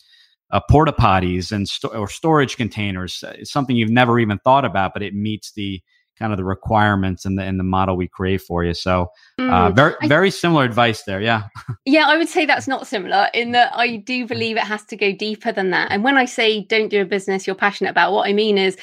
uh, 0.51 0.59
porta 0.69 0.91
potties 0.91 1.51
and 1.51 1.67
sto- 1.67 1.89
or 1.89 2.07
storage 2.07 2.57
containers. 2.57 3.23
It's 3.37 3.51
something 3.51 3.75
you've 3.75 3.89
never 3.89 4.19
even 4.19 4.39
thought 4.39 4.65
about, 4.65 4.93
but 4.93 5.03
it 5.03 5.13
meets 5.13 5.51
the 5.53 5.81
kind 6.19 6.33
of 6.33 6.37
the 6.37 6.43
requirements 6.43 7.25
and 7.25 7.37
the 7.37 7.45
in 7.45 7.57
the 7.57 7.63
model 7.63 7.95
we 7.95 8.07
create 8.07 8.41
for 8.41 8.63
you. 8.63 8.73
So 8.73 9.07
uh, 9.39 9.69
mm, 9.69 9.75
very 9.75 9.95
very 10.03 10.31
similar 10.31 10.63
advice 10.63 11.03
there. 11.03 11.21
Yeah. 11.21 11.43
Yeah, 11.85 12.07
I 12.07 12.17
would 12.17 12.29
say 12.29 12.45
that's 12.45 12.67
not 12.67 12.85
similar 12.85 13.29
in 13.33 13.51
that 13.53 13.71
I 13.75 13.95
do 13.95 14.27
believe 14.27 14.57
it 14.57 14.63
has 14.63 14.85
to 14.85 14.95
go 14.95 15.11
deeper 15.11 15.51
than 15.51 15.71
that. 15.71 15.91
And 15.91 16.03
when 16.03 16.17
I 16.17 16.25
say 16.25 16.61
don't 16.65 16.89
do 16.89 17.01
a 17.01 17.05
business 17.05 17.47
you're 17.47 17.55
passionate 17.55 17.89
about, 17.89 18.11
what 18.11 18.29
I 18.29 18.33
mean 18.33 18.59
is 18.59 18.77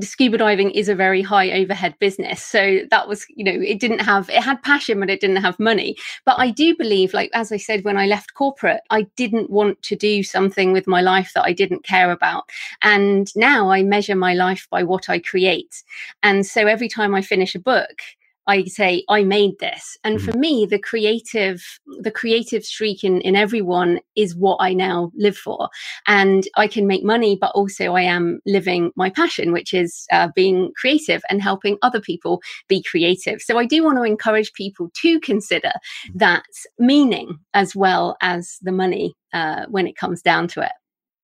scuba 0.00 0.38
diving 0.38 0.72
is 0.72 0.88
a 0.88 0.96
very 0.96 1.22
high 1.22 1.52
overhead 1.52 1.94
business. 2.00 2.42
So 2.42 2.80
that 2.90 3.06
was, 3.06 3.24
you 3.36 3.44
know, 3.44 3.52
it 3.52 3.78
didn't 3.78 4.00
have 4.00 4.28
it 4.30 4.42
had 4.42 4.60
passion, 4.64 4.98
but 4.98 5.10
it 5.10 5.20
didn't 5.20 5.36
have 5.36 5.60
money. 5.60 5.96
But 6.24 6.40
I 6.40 6.50
do 6.50 6.74
believe, 6.76 7.14
like 7.14 7.30
as 7.34 7.52
I 7.52 7.56
said, 7.56 7.84
when 7.84 7.96
I 7.96 8.06
left 8.06 8.34
corporate, 8.34 8.80
I 8.90 9.02
didn't 9.16 9.50
want 9.50 9.80
to 9.82 9.96
do 9.96 10.22
something 10.22 10.72
with 10.72 10.88
my 10.88 11.00
life 11.00 11.32
that 11.34 11.44
I 11.44 11.52
didn't 11.52 11.84
care 11.84 12.10
about. 12.10 12.50
And 12.82 13.30
now 13.36 13.70
I 13.70 13.82
measure 13.82 14.16
my 14.16 14.34
life 14.34 14.66
by 14.70 14.82
what 14.82 15.08
I 15.08 15.18
create. 15.20 15.82
And 16.22 16.44
so 16.44 16.66
every 16.70 16.88
time 16.88 17.14
I 17.14 17.22
finish 17.22 17.54
a 17.54 17.60
book, 17.60 18.00
I 18.46 18.64
say 18.64 19.04
I 19.08 19.22
made 19.22 19.58
this. 19.60 19.96
And 20.02 20.18
mm-hmm. 20.18 20.30
for 20.30 20.36
me, 20.36 20.66
the 20.66 20.78
creative, 20.78 21.62
the 22.00 22.10
creative 22.10 22.64
streak 22.64 23.04
in, 23.04 23.20
in 23.20 23.36
everyone 23.36 24.00
is 24.16 24.34
what 24.34 24.56
I 24.60 24.72
now 24.72 25.12
live 25.14 25.36
for. 25.36 25.68
And 26.06 26.48
I 26.56 26.66
can 26.66 26.86
make 26.86 27.04
money, 27.04 27.38
but 27.40 27.52
also 27.54 27.94
I 27.94 28.02
am 28.02 28.40
living 28.46 28.90
my 28.96 29.10
passion, 29.10 29.52
which 29.52 29.72
is 29.72 30.06
uh, 30.10 30.28
being 30.34 30.72
creative 30.74 31.22
and 31.30 31.40
helping 31.40 31.78
other 31.82 32.00
people 32.00 32.40
be 32.66 32.82
creative. 32.82 33.40
So 33.40 33.58
I 33.58 33.66
do 33.66 33.84
want 33.84 33.98
to 33.98 34.02
encourage 34.02 34.52
people 34.54 34.90
to 35.02 35.20
consider 35.20 35.72
that 36.14 36.44
meaning 36.78 37.38
as 37.54 37.76
well 37.76 38.16
as 38.20 38.58
the 38.62 38.72
money 38.72 39.14
uh, 39.32 39.66
when 39.68 39.86
it 39.86 39.96
comes 39.96 40.22
down 40.22 40.48
to 40.48 40.62
it. 40.62 40.72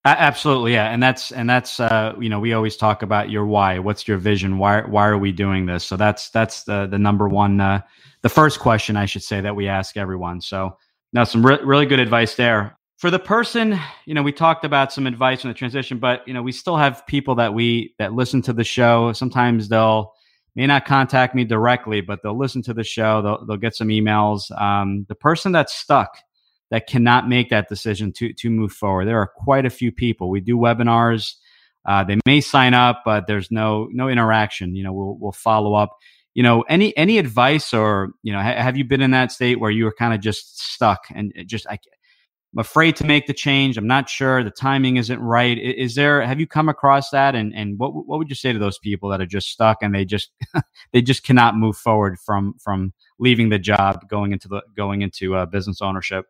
Absolutely, 0.07 0.75
yeah, 0.75 0.93
and 0.93 1.03
that's 1.03 1.33
and 1.33 1.51
that's 1.51 1.81
uh, 1.81 2.15
you 2.21 2.29
know 2.29 2.39
we 2.39 2.53
always 2.53 2.77
talk 2.77 3.03
about 3.03 3.29
your 3.29 3.45
why. 3.45 3.81
What's 3.81 4.07
your 4.07 4.19
vision? 4.19 4.57
Why 4.57 4.83
why 4.83 5.09
are 5.09 5.19
we 5.19 5.33
doing 5.33 5.67
this? 5.67 5.85
So 5.85 5.97
that's 5.97 6.31
that's 6.31 6.63
the 6.63 6.87
the 6.87 6.99
number 6.99 7.29
one, 7.29 7.61
uh, 7.61 7.81
the 8.23 8.29
first 8.29 8.61
question 8.61 8.97
I 8.97 9.07
should 9.07 9.25
say 9.25 9.41
that 9.41 9.57
we 9.57 9.67
ask 9.67 9.97
everyone. 9.97 10.41
So 10.41 10.79
now 11.13 11.25
some 11.25 11.45
re- 11.45 11.59
really 11.61 11.87
good 11.87 11.99
advice 11.99 12.37
there 12.37 12.79
for 12.99 13.11
the 13.11 13.19
person. 13.19 13.81
You 14.05 14.15
know, 14.15 14.23
we 14.23 14.31
talked 14.31 14.65
about 14.65 14.93
some 14.93 15.09
advice 15.09 15.45
on 15.45 15.51
the 15.51 15.55
transition, 15.57 15.99
but 15.99 16.27
you 16.29 16.35
know 16.35 16.43
we 16.43 16.53
still 16.53 16.77
have 16.77 17.05
people 17.09 17.35
that 17.35 17.53
we 17.53 17.93
that 17.99 18.13
listen 18.13 18.41
to 18.43 18.53
the 18.53 18.63
show. 18.63 19.13
Sometimes 19.13 19.69
they'll 19.69 20.13
may 20.55 20.69
not 20.69 20.85
contact 20.87 21.35
me 21.35 21.43
directly, 21.45 22.01
but 22.01 22.21
they'll 22.23 22.39
listen 22.39 22.63
to 22.63 22.75
the 22.75 22.85
show. 22.85 23.23
They'll 23.23 23.45
they'll 23.45 23.57
get 23.57 23.75
some 23.75 23.89
emails. 23.89 24.57
Um, 24.61 25.05
the 25.09 25.17
person 25.17 25.51
that's 25.51 25.75
stuck 25.75 26.17
that 26.71 26.87
cannot 26.87 27.29
make 27.29 27.51
that 27.51 27.69
decision 27.69 28.13
to 28.13 28.33
to 28.33 28.51
move 28.51 28.73
forward. 28.73 29.07
There 29.07 29.21
are 29.21 29.31
quite 29.37 29.67
a 29.67 29.71
few 29.71 29.93
people. 29.93 30.31
We 30.31 30.41
do 30.41 30.57
webinars. 30.57 31.35
Uh, 31.87 32.03
they 32.03 32.19
may 32.27 32.41
sign 32.41 32.75
up, 32.75 33.03
but 33.05 33.27
there's 33.27 33.51
no 33.51 33.89
no 33.93 34.09
interaction. 34.09 34.75
You 34.75 34.85
know, 34.85 34.93
we'll 34.93 35.17
we'll 35.19 35.33
follow 35.33 35.75
up. 35.75 35.97
You 36.35 36.43
know, 36.43 36.63
any 36.63 36.97
any 36.97 37.19
advice 37.19 37.73
or 37.73 38.11
you 38.23 38.33
know, 38.33 38.41
ha- 38.41 38.61
have 38.61 38.77
you 38.77 38.85
been 38.85 39.01
in 39.01 39.13
that 39.13 39.33
state 39.33 39.61
where 39.61 39.71
you 39.71 39.85
were 39.85 39.95
kind 39.97 40.13
of 40.13 40.21
just 40.21 40.61
stuck 40.61 41.05
and 41.15 41.33
just 41.47 41.67
I, 41.69 41.79
I'm 42.53 42.61
afraid 42.61 42.97
to 42.97 43.05
make 43.05 43.27
the 43.27 43.35
change. 43.35 43.77
I'm 43.77 43.87
not 43.87 44.09
sure 44.09 44.43
the 44.43 44.51
timing 44.51 44.97
isn't 44.97 45.21
right. 45.21 45.59
Is, 45.59 45.91
is 45.91 45.95
there? 45.95 46.23
Have 46.23 46.41
you 46.41 46.47
come 46.47 46.69
across 46.69 47.11
that? 47.11 47.35
And 47.35 47.55
and 47.55 47.79
what 47.79 47.95
what 47.95 48.19
would 48.19 48.29
you 48.29 48.35
say 48.35 48.53
to 48.53 48.59
those 48.59 48.79
people 48.79 49.09
that 49.11 49.21
are 49.21 49.27
just 49.27 49.51
stuck 49.51 49.79
and 49.83 49.95
they 49.95 50.05
just 50.05 50.31
they 50.93 51.03
just 51.03 51.23
cannot 51.23 51.57
move 51.57 51.77
forward 51.77 52.19
from 52.19 52.55
from 52.59 52.93
leaving 53.21 53.51
the 53.51 53.59
job, 53.59 54.09
going 54.09 54.33
into 54.33 54.49
the 54.49 54.63
going 54.77 55.03
into 55.03 55.37
uh, 55.37 55.47
business 55.47 55.81
ownership? 55.81 56.27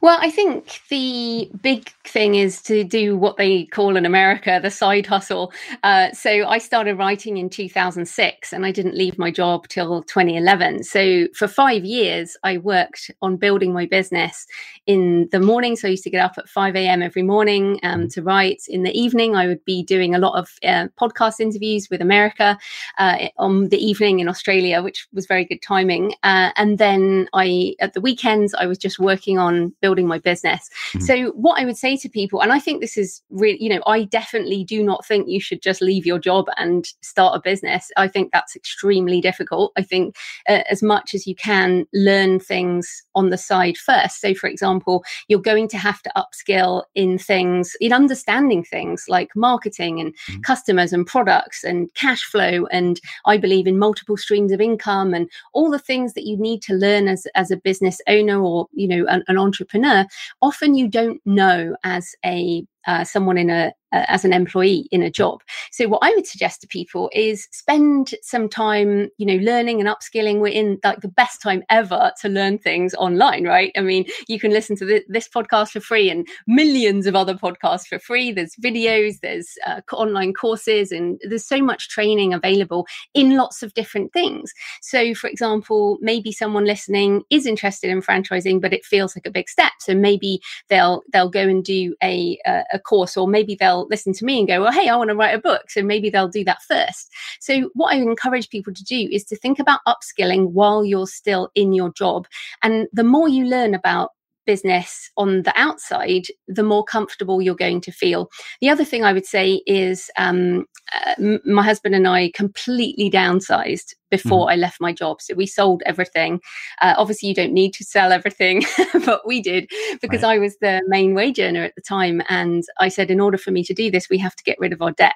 Well, 0.00 0.18
I 0.20 0.30
think 0.30 0.80
the 0.88 1.50
big 1.62 1.90
thing 2.04 2.34
is 2.34 2.62
to 2.62 2.84
do 2.84 3.16
what 3.16 3.36
they 3.36 3.64
call 3.64 3.96
in 3.96 4.06
America 4.06 4.60
the 4.62 4.70
side 4.70 5.06
hustle. 5.06 5.52
Uh, 5.82 6.10
so 6.12 6.46
I 6.46 6.58
started 6.58 6.96
writing 6.96 7.36
in 7.36 7.50
2006 7.50 8.52
and 8.52 8.66
I 8.66 8.70
didn't 8.70 8.96
leave 8.96 9.18
my 9.18 9.30
job 9.30 9.68
till 9.68 10.02
2011. 10.02 10.84
So 10.84 11.28
for 11.34 11.48
five 11.48 11.84
years, 11.84 12.36
I 12.42 12.58
worked 12.58 13.10
on 13.22 13.36
building 13.36 13.72
my 13.72 13.86
business 13.86 14.46
in 14.86 15.28
the 15.32 15.40
morning. 15.40 15.76
So 15.76 15.88
I 15.88 15.92
used 15.92 16.04
to 16.04 16.10
get 16.10 16.24
up 16.24 16.34
at 16.38 16.48
5 16.48 16.76
a.m. 16.76 17.02
every 17.02 17.22
morning 17.22 17.80
um, 17.82 18.08
to 18.08 18.22
write. 18.22 18.62
In 18.68 18.82
the 18.82 18.98
evening, 18.98 19.36
I 19.36 19.46
would 19.46 19.64
be 19.64 19.82
doing 19.82 20.14
a 20.14 20.18
lot 20.18 20.38
of 20.38 20.50
uh, 20.64 20.88
podcast 21.00 21.40
interviews 21.40 21.88
with 21.90 22.00
America 22.00 22.58
uh, 22.98 23.28
on 23.38 23.68
the 23.68 23.78
evening 23.78 24.20
in 24.20 24.28
Australia, 24.28 24.82
which 24.82 25.06
was 25.12 25.26
very 25.26 25.44
good 25.44 25.62
timing. 25.62 26.14
Uh, 26.22 26.50
and 26.56 26.78
then 26.78 27.28
I, 27.32 27.74
at 27.80 27.92
the 27.94 28.00
weekends, 28.00 28.54
I 28.54 28.66
was 28.66 28.78
just 28.78 28.98
working 28.98 29.38
on 29.38 29.73
building 29.80 30.06
my 30.06 30.18
business. 30.18 30.68
Mm-hmm. 30.92 31.00
So, 31.00 31.30
what 31.32 31.60
I 31.60 31.64
would 31.64 31.76
say 31.76 31.96
to 31.96 32.08
people, 32.08 32.40
and 32.40 32.52
I 32.52 32.58
think 32.58 32.80
this 32.80 32.96
is 32.96 33.22
really, 33.30 33.62
you 33.62 33.68
know, 33.68 33.82
I 33.86 34.04
definitely 34.04 34.64
do 34.64 34.82
not 34.82 35.06
think 35.06 35.28
you 35.28 35.40
should 35.40 35.62
just 35.62 35.82
leave 35.82 36.06
your 36.06 36.18
job 36.18 36.46
and 36.56 36.86
start 37.02 37.36
a 37.36 37.40
business. 37.40 37.90
I 37.96 38.08
think 38.08 38.30
that's 38.32 38.56
extremely 38.56 39.20
difficult. 39.20 39.72
I 39.76 39.82
think 39.82 40.16
uh, 40.48 40.62
as 40.70 40.82
much 40.82 41.14
as 41.14 41.26
you 41.26 41.34
can 41.34 41.86
learn 41.92 42.40
things 42.40 43.02
on 43.14 43.30
the 43.30 43.38
side 43.38 43.76
first. 43.76 44.20
So, 44.20 44.34
for 44.34 44.48
example, 44.48 45.04
you're 45.28 45.40
going 45.40 45.68
to 45.68 45.78
have 45.78 46.02
to 46.02 46.12
upskill 46.16 46.84
in 46.94 47.18
things, 47.18 47.76
in 47.80 47.92
understanding 47.92 48.64
things 48.64 49.04
like 49.08 49.30
marketing 49.36 50.00
and 50.00 50.14
mm-hmm. 50.14 50.40
customers 50.40 50.92
and 50.92 51.06
products 51.06 51.64
and 51.64 51.92
cash 51.94 52.24
flow. 52.24 52.66
And 52.66 53.00
I 53.26 53.36
believe 53.36 53.66
in 53.66 53.78
multiple 53.78 54.16
streams 54.16 54.52
of 54.52 54.60
income 54.60 55.14
and 55.14 55.30
all 55.52 55.70
the 55.70 55.78
things 55.78 56.14
that 56.14 56.26
you 56.26 56.36
need 56.36 56.62
to 56.62 56.74
learn 56.74 57.08
as, 57.08 57.26
as 57.34 57.50
a 57.50 57.56
business 57.56 58.00
owner 58.08 58.40
or, 58.42 58.68
you 58.72 58.88
know, 58.88 59.06
an, 59.06 59.22
an 59.28 59.38
entrepreneur 59.38 59.63
entrepreneur, 59.64 60.06
often 60.42 60.74
you 60.74 60.88
don't 60.88 61.20
know 61.24 61.76
as 61.84 62.14
a 62.24 62.64
uh, 62.86 63.04
someone 63.04 63.38
in 63.38 63.50
a 63.50 63.72
uh, 63.94 64.04
as 64.08 64.24
an 64.24 64.32
employee 64.32 64.88
in 64.90 65.02
a 65.02 65.10
job. 65.10 65.40
So 65.70 65.88
what 65.88 66.00
I 66.02 66.10
would 66.10 66.26
suggest 66.26 66.60
to 66.60 66.66
people 66.66 67.10
is 67.14 67.48
spend 67.52 68.14
some 68.22 68.48
time, 68.48 69.08
you 69.18 69.26
know, 69.26 69.36
learning 69.36 69.80
and 69.80 69.88
upskilling. 69.88 70.40
We're 70.40 70.48
in 70.48 70.78
like 70.82 71.00
the 71.00 71.08
best 71.08 71.40
time 71.40 71.62
ever 71.70 72.12
to 72.20 72.28
learn 72.28 72.58
things 72.58 72.94
online, 72.94 73.44
right? 73.44 73.72
I 73.76 73.80
mean, 73.80 74.06
you 74.28 74.40
can 74.40 74.50
listen 74.50 74.76
to 74.76 74.84
the, 74.84 75.04
this 75.08 75.28
podcast 75.28 75.70
for 75.70 75.80
free 75.80 76.10
and 76.10 76.26
millions 76.46 77.06
of 77.06 77.14
other 77.14 77.34
podcasts 77.34 77.86
for 77.86 77.98
free. 77.98 78.32
There's 78.32 78.56
videos, 78.56 79.20
there's 79.20 79.48
uh, 79.66 79.80
online 79.92 80.32
courses, 80.34 80.90
and 80.90 81.20
there's 81.22 81.46
so 81.46 81.62
much 81.62 81.88
training 81.88 82.34
available 82.34 82.86
in 83.14 83.36
lots 83.36 83.62
of 83.62 83.74
different 83.74 84.12
things. 84.12 84.52
So, 84.82 85.14
for 85.14 85.28
example, 85.28 85.98
maybe 86.00 86.32
someone 86.32 86.64
listening 86.64 87.22
is 87.30 87.46
interested 87.46 87.90
in 87.90 88.02
franchising, 88.02 88.60
but 88.60 88.72
it 88.72 88.84
feels 88.84 89.16
like 89.16 89.26
a 89.26 89.30
big 89.30 89.48
step. 89.48 89.72
So 89.78 89.94
maybe 89.94 90.40
they'll 90.68 91.02
they'll 91.12 91.30
go 91.30 91.42
and 91.42 91.62
do 91.62 91.94
a, 92.02 92.38
a 92.44 92.64
a 92.72 92.78
course, 92.78 93.16
or 93.16 93.28
maybe 93.28 93.54
they'll 93.54 93.83
listen 93.90 94.12
to 94.14 94.24
me 94.24 94.38
and 94.38 94.48
go, 94.48 94.62
well, 94.62 94.72
hey, 94.72 94.88
I 94.88 94.96
want 94.96 95.10
to 95.10 95.16
write 95.16 95.34
a 95.34 95.40
book. 95.40 95.70
So 95.70 95.82
maybe 95.82 96.10
they'll 96.10 96.28
do 96.28 96.44
that 96.44 96.62
first. 96.62 97.12
So 97.40 97.70
what 97.74 97.94
I 97.94 97.98
encourage 97.98 98.48
people 98.48 98.72
to 98.72 98.84
do 98.84 99.08
is 99.10 99.24
to 99.24 99.36
think 99.36 99.58
about 99.58 99.80
upskilling 99.86 100.50
while 100.50 100.84
you're 100.84 101.06
still 101.06 101.50
in 101.54 101.72
your 101.72 101.92
job. 101.92 102.26
And 102.62 102.88
the 102.92 103.04
more 103.04 103.28
you 103.28 103.44
learn 103.46 103.74
about 103.74 104.10
business 104.46 105.10
on 105.16 105.42
the 105.42 105.52
outside, 105.56 106.24
the 106.48 106.62
more 106.62 106.84
comfortable 106.84 107.40
you're 107.40 107.54
going 107.54 107.80
to 107.82 107.92
feel. 107.92 108.30
The 108.60 108.70
other 108.70 108.84
thing 108.84 109.04
I 109.04 109.12
would 109.12 109.26
say 109.26 109.62
is 109.66 110.10
um, 110.18 110.66
uh, 110.94 111.14
m- 111.18 111.40
my 111.44 111.62
husband 111.62 111.94
and 111.94 112.06
I 112.06 112.30
completely 112.34 113.10
downsized 113.10 113.94
before 114.10 114.46
mm. 114.46 114.52
I 114.52 114.56
left 114.56 114.80
my 114.80 114.92
job. 114.92 115.20
So 115.20 115.34
we 115.34 115.46
sold 115.46 115.82
everything. 115.86 116.40
Uh, 116.80 116.94
obviously, 116.96 117.28
you 117.28 117.34
don't 117.34 117.52
need 117.52 117.72
to 117.74 117.84
sell 117.84 118.12
everything, 118.12 118.64
but 119.04 119.26
we 119.26 119.40
did 119.40 119.70
because 120.00 120.22
right. 120.22 120.36
I 120.36 120.38
was 120.38 120.56
the 120.60 120.82
main 120.86 121.14
wage 121.14 121.40
earner 121.40 121.64
at 121.64 121.74
the 121.74 121.82
time. 121.82 122.22
And 122.28 122.62
I 122.78 122.88
said, 122.88 123.10
in 123.10 123.20
order 123.20 123.38
for 123.38 123.50
me 123.50 123.64
to 123.64 123.74
do 123.74 123.90
this, 123.90 124.08
we 124.08 124.18
have 124.18 124.36
to 124.36 124.44
get 124.44 124.58
rid 124.58 124.72
of 124.72 124.82
our 124.82 124.92
debt. 124.92 125.12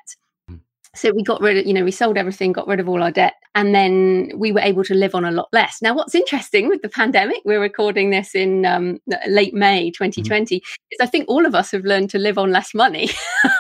So 0.95 1.13
we 1.13 1.23
got 1.23 1.41
rid 1.41 1.59
of 1.59 1.67
you 1.67 1.73
know 1.73 1.85
we 1.85 1.91
sold 1.91 2.17
everything 2.17 2.53
got 2.53 2.67
rid 2.67 2.81
of 2.81 2.89
all 2.89 3.03
our 3.03 3.11
debt 3.11 3.35
and 3.55 3.75
then 3.75 4.31
we 4.37 4.53
were 4.53 4.61
able 4.61 4.85
to 4.85 4.95
live 4.95 5.15
on 5.17 5.25
a 5.25 5.33
lot 5.33 5.49
less. 5.53 5.83
Now 5.83 5.95
what's 5.95 6.15
interesting 6.15 6.69
with 6.69 6.83
the 6.83 6.89
pandemic 6.89 7.39
we're 7.45 7.61
recording 7.61 8.11
this 8.11 8.35
in 8.35 8.65
um, 8.65 8.99
late 9.27 9.55
may 9.55 9.91
2020 9.91 10.57
mm-hmm. 10.57 10.65
is 10.93 10.99
i 11.01 11.07
think 11.07 11.29
all 11.29 11.45
of 11.45 11.55
us 11.55 11.71
have 11.73 11.85
learned 11.85 12.11
to 12.11 12.19
live 12.19 12.39
on 12.39 12.51
less 12.53 12.75
money. 12.75 13.11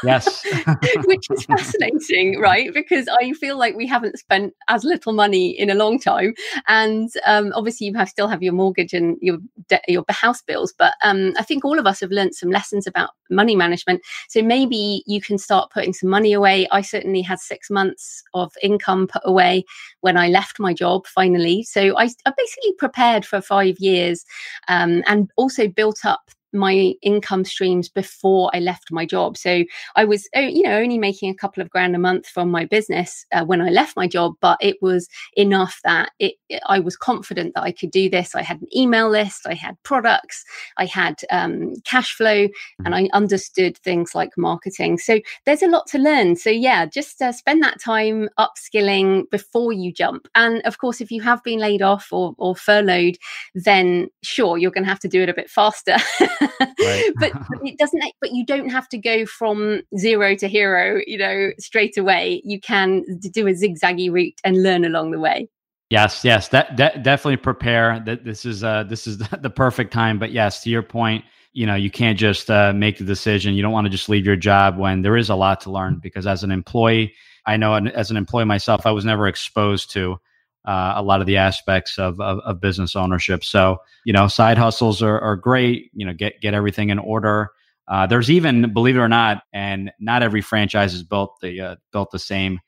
Yes. 0.04 0.44
Which 1.04 1.26
is 1.30 1.44
fascinating 1.44 2.38
right? 2.40 2.72
Because 2.72 3.08
i 3.20 3.32
feel 3.32 3.58
like 3.58 3.74
we 3.74 3.86
haven't 3.86 4.18
spent 4.18 4.54
as 4.68 4.84
little 4.84 5.12
money 5.12 5.50
in 5.50 5.70
a 5.70 5.74
long 5.74 5.98
time. 5.98 6.34
And 6.68 7.10
um, 7.26 7.52
obviously 7.54 7.86
you 7.88 7.94
have 7.94 8.08
still 8.08 8.28
have 8.28 8.42
your 8.42 8.52
mortgage 8.52 8.92
and 8.92 9.16
your 9.20 9.38
de- 9.68 9.80
your 9.88 10.04
house 10.08 10.42
bills 10.42 10.72
but 10.78 10.94
um, 11.02 11.34
i 11.38 11.42
think 11.42 11.64
all 11.64 11.78
of 11.78 11.86
us 11.86 12.00
have 12.00 12.10
learned 12.10 12.34
some 12.34 12.50
lessons 12.50 12.86
about 12.86 13.10
money 13.30 13.56
management. 13.56 14.02
So 14.28 14.42
maybe 14.42 15.02
you 15.06 15.20
can 15.20 15.38
start 15.38 15.70
putting 15.70 15.92
some 15.92 16.10
money 16.10 16.32
away. 16.32 16.66
I 16.72 16.82
certainly 16.82 17.17
had 17.22 17.38
six 17.38 17.70
months 17.70 18.22
of 18.34 18.52
income 18.62 19.06
put 19.06 19.22
away 19.24 19.64
when 20.00 20.16
I 20.16 20.28
left 20.28 20.58
my 20.60 20.72
job 20.72 21.06
finally. 21.06 21.62
So 21.62 21.96
I, 21.96 22.10
I 22.26 22.32
basically 22.36 22.72
prepared 22.78 23.24
for 23.24 23.40
five 23.40 23.78
years 23.78 24.24
um, 24.68 25.02
and 25.06 25.30
also 25.36 25.68
built 25.68 26.04
up 26.04 26.30
my 26.52 26.94
income 27.02 27.44
streams 27.44 27.88
before 27.88 28.50
I 28.54 28.60
left 28.60 28.90
my 28.90 29.04
job. 29.04 29.36
So 29.36 29.64
I 29.96 30.04
was, 30.04 30.28
you 30.34 30.62
know, 30.62 30.78
only 30.78 30.98
making 30.98 31.30
a 31.30 31.34
couple 31.34 31.62
of 31.62 31.70
grand 31.70 31.94
a 31.94 31.98
month 31.98 32.26
from 32.26 32.50
my 32.50 32.64
business 32.64 33.26
uh, 33.32 33.44
when 33.44 33.60
I 33.60 33.68
left 33.68 33.96
my 33.96 34.06
job, 34.06 34.34
but 34.40 34.58
it 34.60 34.76
was 34.80 35.08
enough 35.36 35.80
that 35.84 36.10
it, 36.18 36.34
it, 36.48 36.62
I 36.66 36.80
was 36.80 36.96
confident 36.96 37.54
that 37.54 37.62
I 37.62 37.72
could 37.72 37.90
do 37.90 38.08
this. 38.08 38.34
I 38.34 38.42
had 38.42 38.60
an 38.60 38.68
email 38.76 39.08
list, 39.08 39.46
I 39.46 39.54
had 39.54 39.76
products, 39.82 40.44
I 40.76 40.86
had 40.86 41.20
um, 41.30 41.74
cash 41.84 42.12
flow, 42.14 42.48
and 42.84 42.94
I 42.94 43.08
understood 43.12 43.76
things 43.78 44.14
like 44.14 44.30
marketing. 44.36 44.98
So 44.98 45.20
there's 45.44 45.62
a 45.62 45.68
lot 45.68 45.86
to 45.88 45.98
learn. 45.98 46.36
So 46.36 46.50
yeah, 46.50 46.86
just 46.86 47.20
uh, 47.20 47.32
spend 47.32 47.62
that 47.62 47.80
time 47.80 48.28
upskilling 48.38 49.30
before 49.30 49.72
you 49.72 49.92
jump. 49.92 50.28
And 50.34 50.62
of 50.62 50.78
course, 50.78 51.00
if 51.00 51.10
you 51.10 51.22
have 51.22 51.42
been 51.42 51.58
laid 51.58 51.82
off 51.82 52.08
or, 52.12 52.34
or 52.38 52.56
furloughed, 52.56 53.18
then 53.54 54.08
sure, 54.22 54.58
you're 54.58 54.70
going 54.70 54.84
to 54.84 54.90
have 54.90 55.00
to 55.00 55.08
do 55.08 55.22
it 55.22 55.28
a 55.28 55.34
bit 55.34 55.50
faster. 55.50 55.96
right. 56.40 57.12
but, 57.20 57.32
but 57.32 57.58
it 57.62 57.78
doesn't 57.78 58.02
but 58.20 58.32
you 58.32 58.44
don't 58.44 58.68
have 58.68 58.88
to 58.88 58.98
go 58.98 59.26
from 59.26 59.82
zero 59.96 60.34
to 60.36 60.48
hero 60.48 61.00
you 61.06 61.18
know 61.18 61.50
straight 61.58 61.96
away. 61.96 62.42
You 62.44 62.60
can 62.60 63.04
do 63.32 63.46
a 63.46 63.52
zigzaggy 63.52 64.10
route 64.10 64.40
and 64.44 64.62
learn 64.62 64.84
along 64.84 65.10
the 65.10 65.20
way. 65.20 65.48
Yes 65.90 66.24
yes. 66.24 66.48
That, 66.48 66.76
that 66.76 67.02
definitely 67.02 67.38
prepare. 67.38 68.00
That 68.04 68.24
this 68.24 68.44
is 68.44 68.64
uh 68.64 68.84
this 68.84 69.06
is 69.06 69.18
the 69.40 69.50
perfect 69.50 69.92
time. 69.92 70.18
But 70.18 70.32
yes 70.32 70.62
to 70.62 70.70
your 70.70 70.82
point 70.82 71.24
you 71.52 71.66
know 71.66 71.74
you 71.74 71.90
can't 71.90 72.18
just 72.18 72.50
uh, 72.50 72.72
make 72.74 72.98
the 72.98 73.04
decision. 73.04 73.54
You 73.54 73.62
don't 73.62 73.72
want 73.72 73.86
to 73.86 73.90
just 73.90 74.08
leave 74.08 74.26
your 74.26 74.36
job 74.36 74.78
when 74.78 75.02
there 75.02 75.16
is 75.16 75.30
a 75.30 75.34
lot 75.34 75.60
to 75.62 75.70
learn 75.70 75.98
because 76.00 76.26
as 76.26 76.44
an 76.44 76.50
employee 76.50 77.14
i 77.46 77.56
know 77.56 77.74
as 77.74 78.10
an 78.10 78.16
employee 78.16 78.44
myself 78.44 78.86
i 78.86 78.90
was 78.90 79.04
never 79.04 79.26
exposed 79.26 79.90
to 79.90 80.20
uh, 80.64 80.94
a 80.96 81.02
lot 81.02 81.20
of 81.20 81.26
the 81.26 81.36
aspects 81.36 81.98
of, 81.98 82.20
of, 82.20 82.38
of, 82.40 82.60
business 82.60 82.96
ownership. 82.96 83.42
So, 83.44 83.78
you 84.04 84.12
know, 84.12 84.28
side 84.28 84.58
hustles 84.58 85.02
are, 85.02 85.18
are 85.20 85.36
great. 85.36 85.90
You 85.94 86.06
know, 86.06 86.12
get 86.12 86.40
get 86.40 86.54
everything 86.54 86.90
in 86.90 86.98
order. 86.98 87.50
Uh, 87.86 88.06
there's 88.06 88.30
even, 88.30 88.72
believe 88.74 88.96
it 88.96 89.00
or 89.00 89.08
not, 89.08 89.44
and 89.52 89.90
not 89.98 90.22
every 90.22 90.42
franchise 90.42 90.92
is 90.92 91.02
built 91.02 91.38
the 91.40 91.60
uh, 91.60 91.76
built 91.92 92.10
the 92.10 92.18
same 92.18 92.60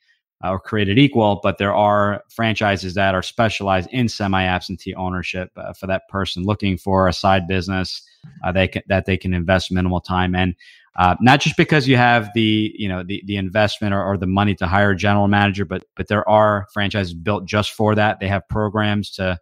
uh, 0.43 0.51
or 0.51 0.61
created 0.61 0.99
equal, 0.99 1.41
but 1.43 1.59
there 1.59 1.75
are 1.75 2.23
franchises 2.31 2.95
that 2.95 3.15
are 3.15 3.23
specialized 3.23 3.91
in 3.93 4.09
semi-absentee 4.09 4.95
ownership 4.95 5.51
uh, 5.57 5.73
for 5.75 5.87
that 5.87 6.09
person 6.09 6.45
looking 6.45 6.79
for 6.79 7.09
a 7.09 7.13
side 7.13 7.47
business 7.47 8.03
uh, 8.45 8.53
they 8.53 8.69
can, 8.69 8.83
that 8.89 9.07
they 9.07 9.17
can 9.17 9.35
invest 9.35 9.71
minimal 9.71 10.01
time 10.01 10.35
in. 10.35 10.55
Uh, 10.97 11.15
not 11.21 11.41
just 11.41 11.57
because 11.57 11.87
you 11.87 11.97
have 11.97 12.31
the 12.35 12.73
you 12.75 12.89
know 12.89 13.05
the 13.05 13.23
the 13.27 13.37
investment 13.37 13.95
or, 13.95 14.05
or, 14.05 14.17
the 14.17 14.27
money 14.27 14.57
to 14.57 14.67
hire 14.67 14.91
a 14.91 14.97
general 14.97 15.29
manager, 15.29 15.65
but 15.65 15.85
but 15.97 16.09
there 16.09 16.29
are 16.29 16.67
franchises 16.73 17.15
built 17.15 17.45
just 17.47 17.71
for 17.71 17.95
that. 17.95 18.19
They 18.19 18.27
have 18.27 18.49
programs 18.49 19.13
to 19.13 19.39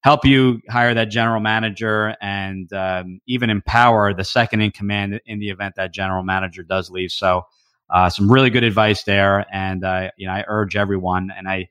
help 0.00 0.24
you 0.24 0.60
hire 0.70 0.94
that 0.94 1.10
general 1.10 1.40
manager 1.40 2.16
and 2.20 2.72
um, 2.72 3.20
even 3.26 3.50
empower 3.50 4.14
the 4.14 4.24
second 4.24 4.62
in 4.62 4.70
command 4.70 5.20
in 5.26 5.38
the 5.38 5.50
event 5.50 5.74
that 5.76 5.92
general 5.92 6.22
manager 6.22 6.62
does 6.62 6.90
leave. 6.90 7.10
So 7.12 7.42
uh, 7.90 8.08
some 8.08 8.30
really 8.30 8.48
good 8.48 8.64
advice 8.64 9.02
there, 9.02 9.44
and 9.52 9.84
uh, 9.84 10.10
you 10.16 10.26
know 10.26 10.32
I 10.32 10.44
urge 10.48 10.76
everyone, 10.76 11.30
and 11.36 11.46
I 11.48 11.68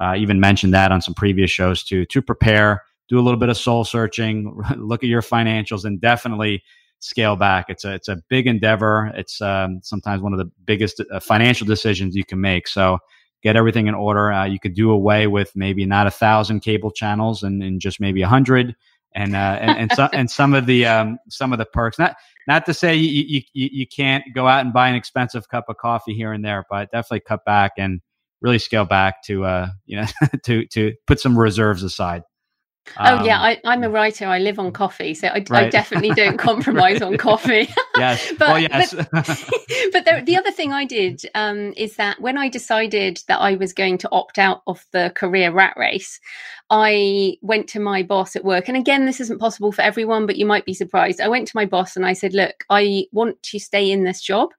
uh, 0.00 0.14
even 0.16 0.40
mentioned 0.40 0.74
that 0.74 0.92
on 0.92 1.00
some 1.00 1.14
previous 1.14 1.50
shows 1.50 1.84
too, 1.84 2.06
to 2.06 2.20
prepare, 2.20 2.82
do 3.08 3.18
a 3.18 3.22
little 3.22 3.38
bit 3.38 3.48
of 3.48 3.56
soul 3.56 3.84
searching, 3.84 4.60
look 4.76 5.02
at 5.04 5.08
your 5.08 5.22
financials, 5.22 5.84
and 5.84 6.00
definitely 6.00 6.64
scale 7.04 7.36
back. 7.36 7.66
It's 7.68 7.84
a 7.84 7.94
it's 7.94 8.08
a 8.08 8.22
big 8.28 8.46
endeavor. 8.46 9.12
It's 9.14 9.40
um, 9.40 9.80
sometimes 9.82 10.22
one 10.22 10.32
of 10.32 10.38
the 10.38 10.50
biggest 10.64 11.02
uh, 11.12 11.20
financial 11.20 11.66
decisions 11.66 12.16
you 12.16 12.24
can 12.24 12.40
make. 12.40 12.66
So 12.66 12.98
get 13.42 13.56
everything 13.56 13.86
in 13.86 13.94
order. 13.94 14.32
Uh, 14.32 14.46
you 14.46 14.58
could 14.58 14.74
do 14.74 14.90
away 14.90 15.26
with 15.26 15.52
maybe 15.54 15.84
not 15.84 16.06
a 16.06 16.10
thousand 16.10 16.60
cable 16.60 16.90
channels 16.90 17.42
and, 17.42 17.62
and 17.62 17.80
just 17.80 18.00
maybe 18.00 18.22
a 18.22 18.28
hundred. 18.28 18.74
And, 19.16 19.36
uh, 19.36 19.58
and 19.60 19.78
and, 19.78 19.92
so, 19.92 20.08
and 20.12 20.28
some 20.28 20.54
of 20.54 20.66
the 20.66 20.86
um, 20.86 21.18
some 21.28 21.52
of 21.52 21.58
the 21.60 21.66
perks. 21.66 21.98
Not 22.00 22.16
not 22.48 22.66
to 22.66 22.74
say 22.74 22.96
you, 22.96 23.42
you 23.52 23.68
you 23.70 23.86
can't 23.86 24.24
go 24.34 24.48
out 24.48 24.64
and 24.64 24.72
buy 24.72 24.88
an 24.88 24.96
expensive 24.96 25.48
cup 25.48 25.66
of 25.68 25.76
coffee 25.76 26.14
here 26.14 26.32
and 26.32 26.44
there, 26.44 26.64
but 26.68 26.90
definitely 26.90 27.20
cut 27.20 27.44
back 27.44 27.72
and 27.78 28.00
really 28.40 28.58
scale 28.58 28.84
back 28.84 29.22
to 29.22 29.44
uh 29.44 29.68
you 29.86 29.96
know 29.96 30.06
to 30.44 30.66
to 30.66 30.94
put 31.06 31.20
some 31.20 31.38
reserves 31.38 31.84
aside. 31.84 32.22
Um, 32.96 33.20
oh 33.20 33.24
yeah, 33.24 33.40
um, 33.40 33.56
I, 33.64 33.72
am 33.72 33.82
a 33.82 33.88
writer. 33.88 34.26
I 34.26 34.38
live 34.38 34.58
on 34.58 34.70
coffee, 34.70 35.14
so 35.14 35.28
I, 35.28 35.44
right. 35.48 35.52
I 35.52 35.68
definitely 35.70 36.10
don't 36.10 36.36
compromise 36.50 37.00
on 37.02 37.16
coffee. 37.16 37.68
yes, 37.96 38.32
but 38.38 38.48
well, 38.48 38.58
yes. 38.58 38.94
but, 38.94 39.08
but 39.10 40.04
the, 40.04 40.22
the, 40.24 40.36
other 40.36 40.50
thing 40.50 40.72
I 40.72 40.84
did 40.84 41.22
um, 41.34 41.72
is 41.76 41.96
that 41.96 42.20
when 42.20 42.36
I 42.36 42.48
decided 42.48 43.22
that 43.26 43.40
I 43.40 43.56
was 43.56 43.72
going 43.72 43.98
to 43.98 44.08
opt 44.12 44.38
out 44.38 44.62
of 44.66 44.84
the 44.92 45.12
career 45.14 45.50
rat 45.50 45.74
race, 45.76 46.20
I 46.70 47.36
went 47.40 47.68
to 47.70 47.80
my 47.80 48.02
boss 48.02 48.36
at 48.36 48.44
work. 48.44 48.68
And 48.68 48.76
again, 48.76 49.06
this 49.06 49.20
isn't 49.20 49.40
possible 49.40 49.72
for 49.72 49.82
everyone, 49.82 50.26
but 50.26 50.36
you 50.36 50.46
might 50.46 50.66
be 50.66 50.74
surprised. 50.74 51.20
I 51.20 51.28
went 51.28 51.48
to 51.48 51.56
my 51.56 51.64
boss 51.64 51.96
and 51.96 52.04
I 52.04 52.12
said, 52.12 52.34
"Look, 52.34 52.64
I 52.68 53.06
want 53.12 53.42
to 53.44 53.58
stay 53.58 53.90
in 53.90 54.04
this 54.04 54.20
job, 54.20 54.50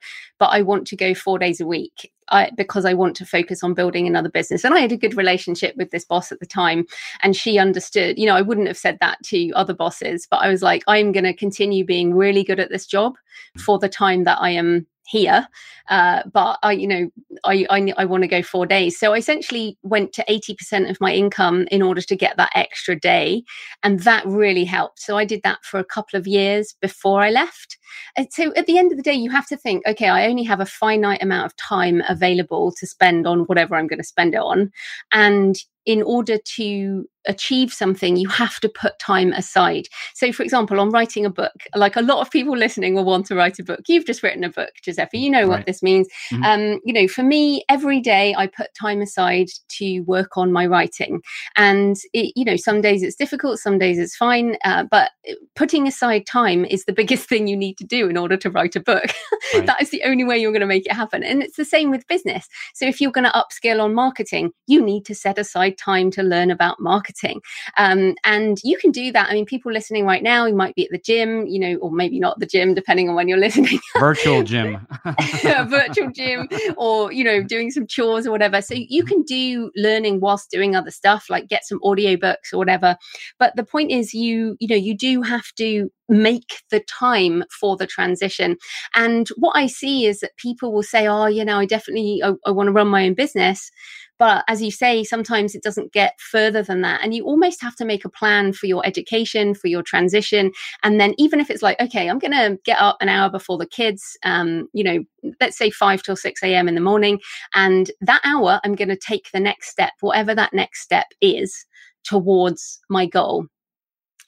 but 0.46 0.52
I 0.52 0.62
want 0.62 0.86
to 0.88 0.96
go 0.96 1.14
four 1.16 1.40
days 1.40 1.60
a 1.60 1.66
week." 1.66 2.12
I, 2.30 2.50
because 2.58 2.86
I 2.86 2.94
want 2.96 3.16
to 3.18 3.26
focus 3.26 3.64
on 3.64 3.76
building 3.76 4.08
another 4.08 4.30
business. 4.30 4.64
And 4.64 4.74
I 4.74 4.80
had 4.80 4.92
a 4.92 4.98
good 4.98 5.16
relationship 5.16 5.76
with 5.76 5.92
this 5.92 6.06
boss 6.06 6.32
at 6.32 6.40
the 6.40 6.48
time. 6.48 6.88
And 7.22 7.36
she 7.36 7.60
understood, 7.60 8.18
you 8.18 8.26
know, 8.26 8.36
I 8.36 8.42
wouldn't 8.42 8.66
have 8.66 8.80
said 8.80 8.98
that 9.00 9.22
to 9.26 9.52
other 9.52 9.76
bosses, 9.76 10.28
but 10.30 10.38
I 10.38 10.50
was 10.50 10.64
like, 10.64 10.84
I'm 10.88 11.12
going 11.12 11.26
to 11.26 11.36
continue 11.36 11.86
being 11.86 12.16
really 12.16 12.44
good 12.44 12.60
at 12.60 12.72
this 12.72 12.88
job 12.88 13.14
for 13.60 13.78
the 13.78 13.90
time 13.90 14.24
that 14.24 14.40
I 14.42 14.50
am 14.50 14.88
here 15.06 15.48
uh, 15.90 16.24
but 16.34 16.58
i 16.64 16.72
you 16.72 16.88
know 16.88 17.10
i 17.44 17.66
i, 17.70 17.94
I 17.98 18.06
want 18.06 18.24
to 18.24 18.28
go 18.28 18.42
four 18.42 18.66
days. 18.66 18.98
So 18.98 19.14
i 19.14 19.18
essentially 19.18 19.78
went 19.84 20.14
to 20.14 20.26
80% 20.30 20.90
of 20.90 21.00
my 21.00 21.14
income 21.14 21.68
in 21.72 21.82
order 21.82 22.02
to 22.02 22.16
get 22.16 22.38
that 22.38 22.52
extra 22.56 23.00
day 23.00 23.44
and 23.84 24.00
that 24.02 24.26
really 24.26 24.66
helped. 24.66 25.00
So 25.00 25.18
i 25.18 25.26
did 25.26 25.42
that 25.44 25.64
for 25.64 25.80
a 25.80 25.86
couple 25.86 26.18
of 26.18 26.28
years 26.28 26.76
before 26.82 27.22
i 27.22 27.30
left. 27.30 27.78
And 28.18 28.28
so 28.32 28.54
at 28.56 28.66
the 28.66 28.78
end 28.78 28.92
of 28.92 28.98
the 28.98 29.04
day 29.04 29.14
you 29.14 29.30
have 29.30 29.48
to 29.48 29.58
think 29.58 29.86
okay 29.88 30.10
i 30.10 30.28
only 30.28 30.44
have 30.44 30.60
a 30.60 30.66
finite 30.66 31.22
amount 31.22 31.46
of 31.46 31.56
time 31.58 32.02
available 32.10 32.74
to 32.80 32.88
spend 32.88 33.28
on 33.28 33.42
whatever 33.42 33.76
i'm 33.76 33.88
going 33.88 34.00
to 34.00 34.04
spend 34.04 34.34
it 34.34 34.42
on. 34.42 34.72
And 35.12 35.56
in 35.86 36.02
order 36.02 36.38
to 36.56 37.08
achieve 37.28 37.74
something, 37.74 38.16
you 38.16 38.30
have 38.30 38.60
to 38.60 38.70
put 38.70 38.98
time 39.00 39.34
aside. 39.34 39.88
So, 40.14 40.32
for 40.32 40.44
example, 40.44 40.80
on 40.80 40.90
writing 40.90 41.26
a 41.26 41.30
book, 41.30 41.54
like 41.76 41.96
a 41.96 42.02
lot 42.02 42.22
of 42.22 42.32
people 42.32 42.58
listening 42.66 42.96
will 42.96 43.06
want 43.06 43.26
to 43.28 43.36
write 43.36 43.60
a 43.60 43.64
book. 43.64 43.82
You've 43.88 44.06
just 44.06 44.24
written 44.24 44.44
a 44.44 44.50
book, 44.50 44.72
Giuseppe. 44.82 45.20
You 45.20 45.30
know 45.30 45.42
right. 45.42 45.50
what 45.50 45.66
this 45.66 45.84
means. 45.84 46.08
Mm-hmm. 46.32 46.44
Um, 46.44 46.80
you 46.84 46.94
know, 46.94 47.08
for 47.08 47.24
me, 47.24 47.64
every 47.70 48.00
day 48.00 48.34
I 48.38 48.48
put 48.48 48.74
time 48.80 49.02
aside 49.02 49.48
to 49.70 50.02
work 50.02 50.38
on 50.38 50.52
my 50.52 50.66
writing, 50.66 51.22
and 51.58 51.98
it, 52.14 52.34
you 52.36 52.46
know, 52.46 52.58
some 52.58 52.82
days 52.82 53.04
it's 53.04 53.16
difficult, 53.16 53.60
some 53.60 53.78
days 53.78 53.98
it's 53.98 54.16
fine. 54.16 54.58
Uh, 54.64 54.84
but 54.90 55.12
putting 55.56 55.88
aside 55.88 56.26
time 56.26 56.66
is 56.66 56.86
the 56.86 56.94
biggest 57.06 57.28
thing 57.28 57.48
you 57.48 57.58
need 57.58 57.78
to 57.78 57.84
do 57.84 58.10
in 58.10 58.18
order 58.18 58.38
to 58.38 58.50
write 58.50 58.76
a 58.76 58.80
book. 58.80 59.06
Right. 59.54 59.68
that 59.68 59.82
is 59.82 59.92
the 59.92 60.02
only 60.04 60.24
way 60.24 60.38
you're 60.40 60.52
going 60.52 60.62
to 60.62 60.66
make 60.66 60.88
it 60.88 60.92
happen. 60.94 61.24
And 61.24 61.44
it's 61.44 61.56
the 61.56 61.66
same 61.66 61.92
with 61.92 62.08
business. 62.08 62.48
So, 62.74 62.86
if 62.88 63.00
you're 63.00 63.12
going 63.12 63.26
to 63.26 63.32
upskill 63.32 63.80
on 63.82 63.94
marketing, 63.94 64.52
you 64.66 64.84
need 64.84 65.06
to 65.06 65.14
set 65.14 65.38
aside 65.38 65.75
time 65.78 66.12
to 66.12 66.24
learn 66.24 66.52
about 66.52 66.80
marketing 66.80 66.96
marketing. 67.06 67.42
Um, 67.78 68.16
and 68.24 68.58
you 68.64 68.78
can 68.78 68.92
do 68.92 69.12
that. 69.12 69.30
I 69.30 69.34
mean, 69.34 69.46
people 69.46 69.72
listening 69.72 70.06
right 70.06 70.24
now, 70.24 70.46
you 70.46 70.56
might 70.56 70.76
be 70.76 70.86
at 70.86 70.92
the 70.92 70.98
gym, 70.98 71.46
you 71.46 71.60
know, 71.60 71.76
or 71.78 71.92
maybe 71.92 72.20
not 72.20 72.40
the 72.40 72.46
gym, 72.46 72.74
depending 72.74 73.10
on 73.10 73.16
when 73.16 73.28
you're 73.28 73.38
listening. 73.48 73.80
virtual 73.98 74.44
gym. 74.52 74.88
virtual 75.68 76.12
gym, 76.12 76.48
or, 76.78 77.12
you 77.12 77.24
know, 77.24 77.44
doing 77.44 77.72
some 77.72 77.88
chores 77.88 78.26
or 78.26 78.32
whatever. 78.32 78.62
So 78.62 78.76
you 78.76 79.04
can 79.04 79.24
do 79.24 79.72
learning 79.76 80.20
whilst 80.20 80.52
doing 80.52 80.76
other 80.76 80.92
stuff, 80.92 81.26
like 81.30 81.48
get 81.48 81.66
some 81.66 81.80
audiobooks 81.82 82.54
or 82.54 82.58
whatever. 82.58 82.98
But 83.40 83.56
the 83.56 83.64
point 83.64 83.92
is, 83.92 84.14
you, 84.14 84.56
you 84.60 84.68
know, 84.68 84.76
you 84.76 84.96
do 84.98 85.22
have 85.22 85.52
to 85.58 85.92
make 86.08 86.62
the 86.70 86.82
time 86.82 87.44
for 87.60 87.76
the 87.76 87.88
transition. 87.88 88.58
And 88.96 89.28
what 89.38 89.56
I 89.56 89.66
see 89.66 90.06
is 90.06 90.20
that 90.20 90.38
people 90.38 90.72
will 90.72 90.84
say, 90.84 91.08
oh, 91.08 91.26
you 91.26 91.44
know, 91.44 91.60
I 91.60 91.66
definitely, 91.66 92.22
I, 92.24 92.34
I 92.46 92.52
want 92.52 92.68
to 92.68 92.74
run 92.74 92.88
my 92.88 93.06
own 93.06 93.16
business 93.16 93.72
but 94.20 94.44
as 94.48 94.62
you 94.62 94.72
say 94.72 95.04
sometimes 95.04 95.56
it 95.56 95.64
doesn't 95.64 95.94
get 95.94 96.20
further 96.20 96.64
than 96.64 96.82
that. 96.82 97.02
And 97.04 97.14
you 97.14 97.26
almost 97.26 97.62
have 97.62 97.76
to 97.78 97.86
make 97.86 98.06
a 98.06 98.10
plan 98.10 98.54
for 98.54 98.66
your 98.66 98.86
education 98.86 99.54
for 99.54 99.68
your 99.68 99.84
transition. 99.84 100.52
And 100.84 101.00
then 101.00 101.14
even 101.18 101.40
if 101.40 101.50
it's 101.50 101.64
like 101.64 101.80
okay 101.82 102.10
i'm 102.10 102.20
going 102.20 102.32
to 102.32 102.58
get 102.64 102.80
up 102.80 102.98
an 103.02 103.10
hour 103.10 103.30
before 103.30 103.58
the 103.58 103.66
kids 103.66 104.18
um, 104.24 104.68
you 104.74 104.84
know 104.84 105.04
let's 105.40 105.58
say 105.58 105.70
5 105.70 106.04
till 106.04 106.16
6 106.16 106.44
a.m 106.44 106.68
in 106.68 106.76
the 106.76 106.82
morning 106.82 107.20
and 107.54 107.92
that 108.02 108.22
hour 108.24 108.60
i'm 108.64 108.76
going 108.76 108.90
to 108.90 108.96
take 108.96 109.30
the 109.32 109.40
next 109.40 109.70
step 109.70 109.94
whatever 110.02 110.36
that 110.36 110.54
next 110.54 110.82
step 110.82 111.08
is 111.22 111.66
towards 112.04 112.80
my 112.90 113.06
goal 113.06 113.48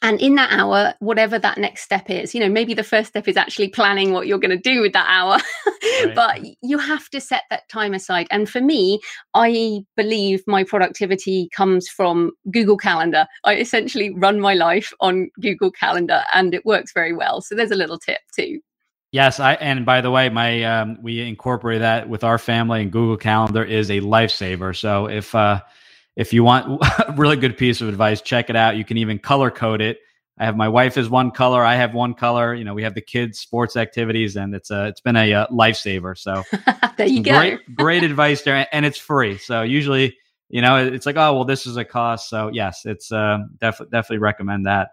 and 0.01 0.21
in 0.21 0.36
that 0.36 0.51
hour 0.51 0.93
whatever 0.99 1.39
that 1.39 1.57
next 1.57 1.81
step 1.81 2.10
is 2.10 2.36
you 2.36 2.39
know 2.39 2.49
maybe 2.49 2.73
the 2.73 2.83
first 2.83 3.10
step 3.10 3.27
is 3.27 3.38
actually 3.38 3.67
planning 3.67 4.12
what 4.12 4.27
you're 4.27 4.38
going 4.38 4.51
to 4.51 4.57
do 4.57 4.81
with 4.81 4.93
that 4.93 5.07
hour. 5.10 5.38
Right. 6.03 6.15
but 6.15 6.41
you 6.62 6.77
have 6.77 7.10
to 7.10 7.21
set 7.21 7.43
that 7.49 7.67
time 7.69 7.93
aside. 7.93 8.27
And 8.29 8.49
for 8.49 8.62
me 8.62 8.99
i 9.33 9.83
believe 9.95 10.43
my 10.45 10.63
productivity 10.63 11.49
comes 11.55 11.88
from 11.88 12.31
google 12.51 12.77
calendar. 12.77 13.25
I 13.45 13.55
essentially 13.55 14.13
run 14.13 14.39
my 14.39 14.53
life 14.53 14.91
on 14.99 15.29
google 15.41 15.71
calendar 15.71 16.23
and 16.33 16.53
it 16.53 16.65
works 16.65 16.91
very 16.93 17.13
well. 17.13 17.41
So 17.41 17.55
there's 17.55 17.71
a 17.71 17.75
little 17.75 17.97
tip 17.97 18.19
too. 18.36 18.60
Yes, 19.12 19.39
I 19.39 19.53
and 19.53 19.86
by 19.86 20.01
the 20.01 20.12
way, 20.12 20.27
my 20.29 20.63
um, 20.63 20.97
we 21.01 21.21
incorporate 21.21 21.79
that 21.79 22.10
with 22.10 22.23
our 22.25 22.38
family, 22.38 22.81
and 22.81 22.91
Google 22.91 23.15
Calendar 23.15 23.63
is 23.63 23.89
a 23.89 24.01
lifesaver. 24.01 24.75
So 24.75 25.07
if 25.07 25.33
uh, 25.33 25.62
if 26.17 26.34
you 26.34 26.43
want 26.43 26.82
a 26.82 27.13
really 27.15 27.38
good 27.38 27.58
piece 27.58 27.80
of 27.80 27.88
advice, 27.88 28.21
check 28.21 28.49
it 28.49 28.56
out. 28.56 28.75
You 28.75 28.84
can 28.84 28.97
even 28.97 29.19
color 29.19 29.51
code 29.51 29.82
it. 29.82 29.99
I 30.39 30.45
have 30.45 30.58
my 30.58 30.67
wife 30.67 30.97
is 30.97 31.10
one 31.10 31.32
color, 31.32 31.63
I 31.63 31.75
have 31.75 31.93
one 31.93 32.13
color. 32.13 32.53
You 32.53 32.63
know, 32.63 32.73
we 32.73 32.84
have 32.84 32.93
the 32.93 33.01
kids' 33.01 33.39
sports 33.39 33.75
activities, 33.75 34.36
and 34.36 34.53
it's 34.53 34.69
a 34.69 34.88
it's 34.88 35.01
been 35.01 35.15
a, 35.15 35.32
a 35.32 35.41
uh, 35.41 35.47
lifesaver. 35.47 36.17
So 36.17 36.43
there 36.97 37.08
you 37.08 37.23
go. 37.23 37.39
Great, 37.39 37.75
great 37.75 38.03
advice 38.03 38.41
there, 38.43 38.67
and 38.71 38.86
it's 38.86 38.97
free. 38.97 39.38
So 39.38 39.62
usually, 39.62 40.15
you 40.49 40.62
know, 40.62 40.77
it's 40.77 41.06
like, 41.06 41.17
oh 41.17 41.34
well, 41.34 41.45
this 41.45 41.65
is 41.65 41.77
a 41.77 41.86
cost. 41.86 42.30
So 42.30 42.49
yes, 42.53 42.86
it's 42.86 43.12
uh, 43.12 43.39
definitely 43.60 43.91
definitely 43.91 44.19
recommend 44.19 44.65
that. 44.67 44.89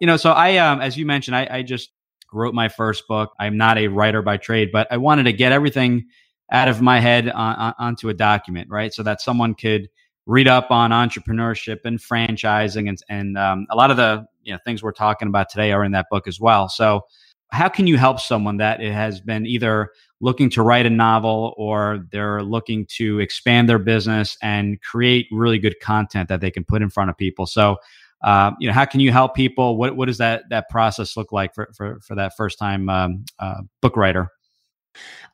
You 0.00 0.06
know, 0.06 0.16
so 0.16 0.32
I 0.32 0.58
um 0.58 0.80
as 0.80 0.96
you 0.96 1.04
mentioned, 1.04 1.36
I, 1.36 1.48
I 1.50 1.62
just 1.62 1.90
wrote 2.32 2.54
my 2.54 2.68
first 2.68 3.06
book. 3.06 3.32
I'm 3.38 3.58
not 3.58 3.76
a 3.76 3.88
writer 3.88 4.22
by 4.22 4.38
trade, 4.38 4.70
but 4.72 4.88
I 4.90 4.96
wanted 4.96 5.24
to 5.24 5.32
get 5.32 5.52
everything 5.52 6.06
out 6.50 6.68
of 6.68 6.80
my 6.80 7.00
head 7.00 7.28
on, 7.28 7.56
on, 7.56 7.74
onto 7.78 8.08
a 8.08 8.14
document, 8.14 8.70
right? 8.70 8.94
So 8.94 9.02
that 9.02 9.20
someone 9.20 9.54
could 9.54 9.88
read 10.26 10.48
up 10.48 10.70
on 10.70 10.90
entrepreneurship 10.90 11.78
and 11.84 11.98
franchising 11.98 12.88
and, 12.88 12.98
and 13.08 13.38
um, 13.38 13.66
a 13.70 13.76
lot 13.76 13.90
of 13.90 13.96
the 13.96 14.26
you 14.42 14.52
know, 14.52 14.58
things 14.64 14.82
we're 14.82 14.92
talking 14.92 15.28
about 15.28 15.48
today 15.48 15.72
are 15.72 15.84
in 15.84 15.92
that 15.92 16.06
book 16.10 16.26
as 16.26 16.40
well. 16.40 16.68
So 16.68 17.02
how 17.50 17.68
can 17.68 17.86
you 17.86 17.96
help 17.96 18.20
someone 18.20 18.56
that 18.56 18.80
has 18.80 19.20
been 19.20 19.46
either 19.46 19.90
looking 20.20 20.50
to 20.50 20.62
write 20.62 20.86
a 20.86 20.90
novel 20.90 21.54
or 21.56 22.04
they're 22.10 22.42
looking 22.42 22.86
to 22.96 23.20
expand 23.20 23.68
their 23.68 23.78
business 23.78 24.36
and 24.42 24.80
create 24.82 25.26
really 25.30 25.58
good 25.58 25.78
content 25.80 26.28
that 26.28 26.40
they 26.40 26.50
can 26.50 26.64
put 26.64 26.82
in 26.82 26.90
front 26.90 27.10
of 27.10 27.16
people? 27.16 27.46
So, 27.46 27.76
uh, 28.24 28.50
you 28.58 28.66
know, 28.66 28.74
how 28.74 28.84
can 28.84 29.00
you 29.00 29.12
help 29.12 29.34
people? 29.34 29.76
What 29.76 29.96
what 29.96 30.06
does 30.06 30.18
that 30.18 30.44
that 30.50 30.68
process 30.70 31.16
look 31.16 31.32
like 31.32 31.54
for 31.54 31.70
for, 31.76 32.00
for 32.00 32.16
that 32.16 32.36
first 32.36 32.58
time 32.58 32.88
um, 32.88 33.24
uh, 33.38 33.62
book 33.80 33.96
writer? 33.96 34.32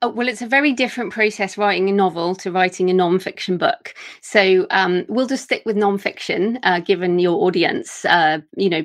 Oh, 0.04 0.08
well, 0.08 0.26
it's 0.26 0.42
a 0.42 0.48
very 0.48 0.72
different 0.72 1.12
process 1.12 1.56
writing 1.56 1.88
a 1.88 1.92
novel 1.92 2.34
to 2.34 2.50
writing 2.50 2.90
a 2.90 2.92
non-fiction 2.92 3.56
book. 3.56 3.94
So 4.20 4.66
um, 4.70 5.04
we'll 5.08 5.28
just 5.28 5.44
stick 5.44 5.62
with 5.64 5.76
non-fiction, 5.76 6.58
uh, 6.64 6.80
given 6.80 7.20
your 7.20 7.44
audience, 7.44 8.04
uh, 8.06 8.38
you 8.56 8.68
know, 8.68 8.82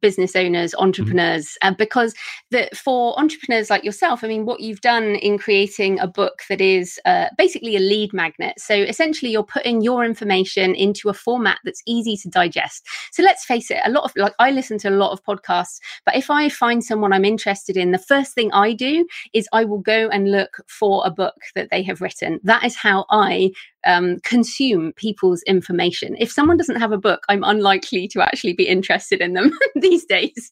business 0.00 0.36
owners, 0.36 0.70
mm-hmm. 0.70 0.84
entrepreneurs, 0.84 1.46
mm-hmm. 1.46 1.72
uh, 1.72 1.76
because 1.76 2.14
the, 2.50 2.68
for 2.72 3.18
entrepreneurs 3.18 3.68
like 3.68 3.82
yourself, 3.82 4.22
I 4.22 4.28
mean, 4.28 4.44
what 4.46 4.60
you've 4.60 4.80
done 4.80 5.16
in 5.16 5.38
creating 5.38 5.98
a 5.98 6.06
book 6.06 6.42
that 6.48 6.60
is 6.60 7.00
uh, 7.04 7.26
basically 7.36 7.74
a 7.74 7.80
lead 7.80 8.12
magnet. 8.12 8.54
So 8.60 8.74
essentially, 8.74 9.32
you're 9.32 9.42
putting 9.42 9.80
your 9.80 10.04
information 10.04 10.76
into 10.76 11.08
a 11.08 11.14
format 11.14 11.58
that's 11.64 11.82
easy 11.84 12.16
to 12.18 12.28
digest. 12.28 12.86
So 13.10 13.24
let's 13.24 13.44
face 13.44 13.72
it, 13.72 13.80
a 13.84 13.90
lot 13.90 14.04
of 14.04 14.12
like 14.14 14.34
I 14.38 14.52
listen 14.52 14.78
to 14.78 14.88
a 14.88 14.90
lot 14.90 15.10
of 15.10 15.24
podcasts, 15.24 15.80
but 16.06 16.14
if 16.14 16.30
I 16.30 16.48
find 16.48 16.84
someone 16.84 17.12
I'm 17.12 17.24
interested 17.24 17.76
in, 17.76 17.90
the 17.90 17.98
first 17.98 18.34
thing 18.34 18.52
I 18.52 18.72
do 18.72 19.04
is 19.32 19.48
I 19.52 19.64
will 19.64 19.78
go 19.78 20.08
and 20.08 20.19
look 20.28 20.62
for 20.68 21.02
a 21.04 21.10
book 21.10 21.34
that 21.54 21.68
they 21.70 21.82
have 21.82 22.00
written. 22.00 22.40
That 22.42 22.64
is 22.64 22.76
how 22.76 23.06
I 23.10 23.52
um, 23.86 24.18
consume 24.24 24.92
people's 24.94 25.42
information. 25.42 26.16
If 26.18 26.30
someone 26.30 26.56
doesn't 26.56 26.80
have 26.80 26.92
a 26.92 26.98
book, 26.98 27.24
I'm 27.28 27.44
unlikely 27.44 28.08
to 28.08 28.22
actually 28.22 28.54
be 28.54 28.68
interested 28.68 29.20
in 29.20 29.34
them 29.34 29.52
these 29.76 30.04
days. 30.04 30.50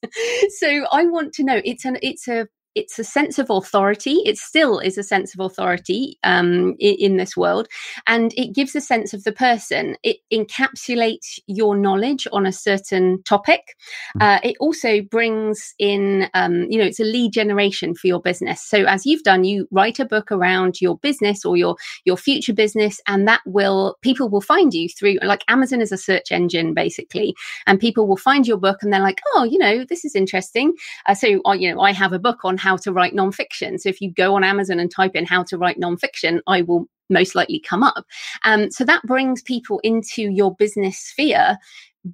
so 0.59 0.87
I 0.93 1.05
want 1.05 1.33
to 1.35 1.45
know. 1.45 1.61
It's 1.65 1.85
an 1.85 1.99
it's 2.03 2.29
a 2.29 2.49
it's 2.79 2.99
a 2.99 3.05
sense 3.05 3.39
of 3.39 3.51
authority. 3.51 4.17
It 4.25 4.39
still 4.39 4.79
is 4.79 4.97
a 4.97 5.03
sense 5.03 5.35
of 5.35 5.41
authority 5.41 6.19
um, 6.23 6.77
in, 6.79 6.95
in, 6.95 7.17
this 7.17 7.37
world, 7.37 7.67
and 8.07 8.33
it 8.37 8.55
gives 8.55 8.77
a 8.77 8.81
sense 8.81 9.13
of 9.13 9.25
the 9.25 9.33
person. 9.33 9.97
It 10.03 10.19
encapsulates 10.33 11.41
your 11.47 11.77
knowledge 11.77 12.29
on 12.33 12.47
a 12.47 12.53
certain 12.53 13.23
topic. 13.25 13.77
Hmm. 14.15 14.23
Uh, 14.23 14.39
it 14.45 14.57
also 14.61 15.03
brings 15.03 15.75
in, 15.79 16.29
um, 16.35 16.67
you 16.71 16.79
know, 16.79 16.85
it's 16.85 17.01
a 17.01 17.05
lead 17.05 17.33
generation 17.33 17.95
for 17.95 18.07
your 18.07 18.21
business. 18.21 18.63
So 18.63 18.85
as 18.85 19.05
you've 19.05 19.25
done, 19.25 19.43
you 19.45 19.67
write 19.73 19.99
a 19.99 20.05
book 20.05 20.31
around 20.31 20.81
your 20.81 20.99
business 20.99 21.45
or 21.45 21.57
your 21.57 21.77
your 22.05 22.17
future 22.17 22.55
business, 22.55 23.01
and 23.09 23.27
that 23.27 23.41
will 23.45 23.97
people 24.03 24.29
will 24.29 24.41
find 24.41 24.73
you 24.73 24.89
through 24.89 25.19
like 25.23 25.43
Amazon 25.49 25.81
is 25.81 25.93
a 25.93 25.99
search 25.99 26.31
engine 26.31 26.75
basically, 26.75 27.35
and 27.67 27.81
people 27.81 28.07
will 28.07 28.17
find 28.17 28.47
your 28.47 28.57
book 28.57 28.79
and 28.83 28.93
they're 28.93 29.01
like, 29.01 29.21
oh, 29.35 29.45
you 29.45 29.59
know, 29.59 29.85
this 29.89 30.05
is 30.05 30.15
interesting. 30.15 30.75
Uh, 31.07 31.15
so, 31.15 31.41
uh, 31.45 31.53
you 31.53 31.75
know, 31.75 31.81
I 31.81 31.93
have 31.93 32.13
a 32.13 32.19
book 32.19 32.45
on 32.45 32.57
how 32.57 32.68
to 32.77 32.93
write 32.93 33.15
nonfiction. 33.15 33.79
So 33.81 33.89
if 33.89 34.01
you 34.01 34.13
go 34.13 34.35
on 34.35 34.45
Amazon 34.45 34.79
and 34.79 34.91
type 34.91 35.15
in 35.15 35.27
how 35.27 35.43
to 35.45 35.59
write 35.59 35.81
nonfiction, 35.81 36.41
I 36.47 36.63
will 36.63 36.87
most 37.11 37.35
likely 37.35 37.61
come 37.61 37.83
up. 37.83 38.05
Um, 38.45 38.71
so 38.71 38.85
that 38.85 39.03
brings 39.05 39.43
people 39.43 39.81
into 39.83 40.23
your 40.31 40.55
business 40.55 40.99
sphere 40.99 41.59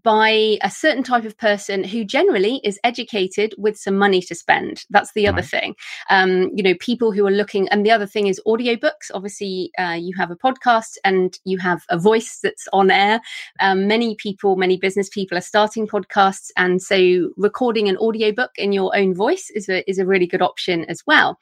by 0.03 0.59
a 0.63 0.71
certain 0.71 1.03
type 1.03 1.25
of 1.25 1.37
person 1.39 1.85
who 1.85 2.05
generally 2.05 2.61
is 2.65 2.79
educated 2.85 3.55
with 3.59 3.77
some 3.77 3.97
money 3.97 4.21
to 4.23 4.35
spend. 4.35 4.85
That's 4.91 5.13
the 5.13 5.27
other 5.29 5.43
thing. 5.43 5.75
Um, 6.11 6.51
you 6.55 6.63
know, 6.63 6.75
people 6.81 7.13
who 7.13 7.27
are 7.27 7.31
looking, 7.31 7.69
and 7.69 7.85
the 7.85 7.91
other 7.91 8.07
thing 8.07 8.27
is 8.27 8.41
audiobooks. 8.47 9.11
Obviously, 9.13 9.71
uh, 9.79 9.97
you 10.01 10.15
have 10.17 10.31
a 10.31 10.37
podcast 10.37 10.97
and 11.05 11.39
you 11.45 11.59
have 11.59 11.83
a 11.91 11.99
voice 11.99 12.41
that's 12.43 12.67
on 12.73 12.91
air. 12.91 13.21
Um, 13.61 13.87
many 13.87 14.15
people, 14.17 14.57
many 14.57 14.77
business 14.77 15.09
people 15.09 15.37
are 15.39 15.43
starting 15.43 15.87
podcasts. 15.87 16.51
And 16.57 16.83
so 16.83 17.31
recording 17.37 17.89
an 17.89 17.97
audiobook 17.99 18.51
in 18.57 18.73
your 18.73 18.97
own 18.97 19.15
voice 19.15 19.51
is 19.55 19.69
a, 19.69 19.89
is 19.89 19.99
a 19.99 20.07
really 20.07 20.27
good 20.27 20.43
option 20.43 20.85
as 20.87 21.03
well. 21.07 21.39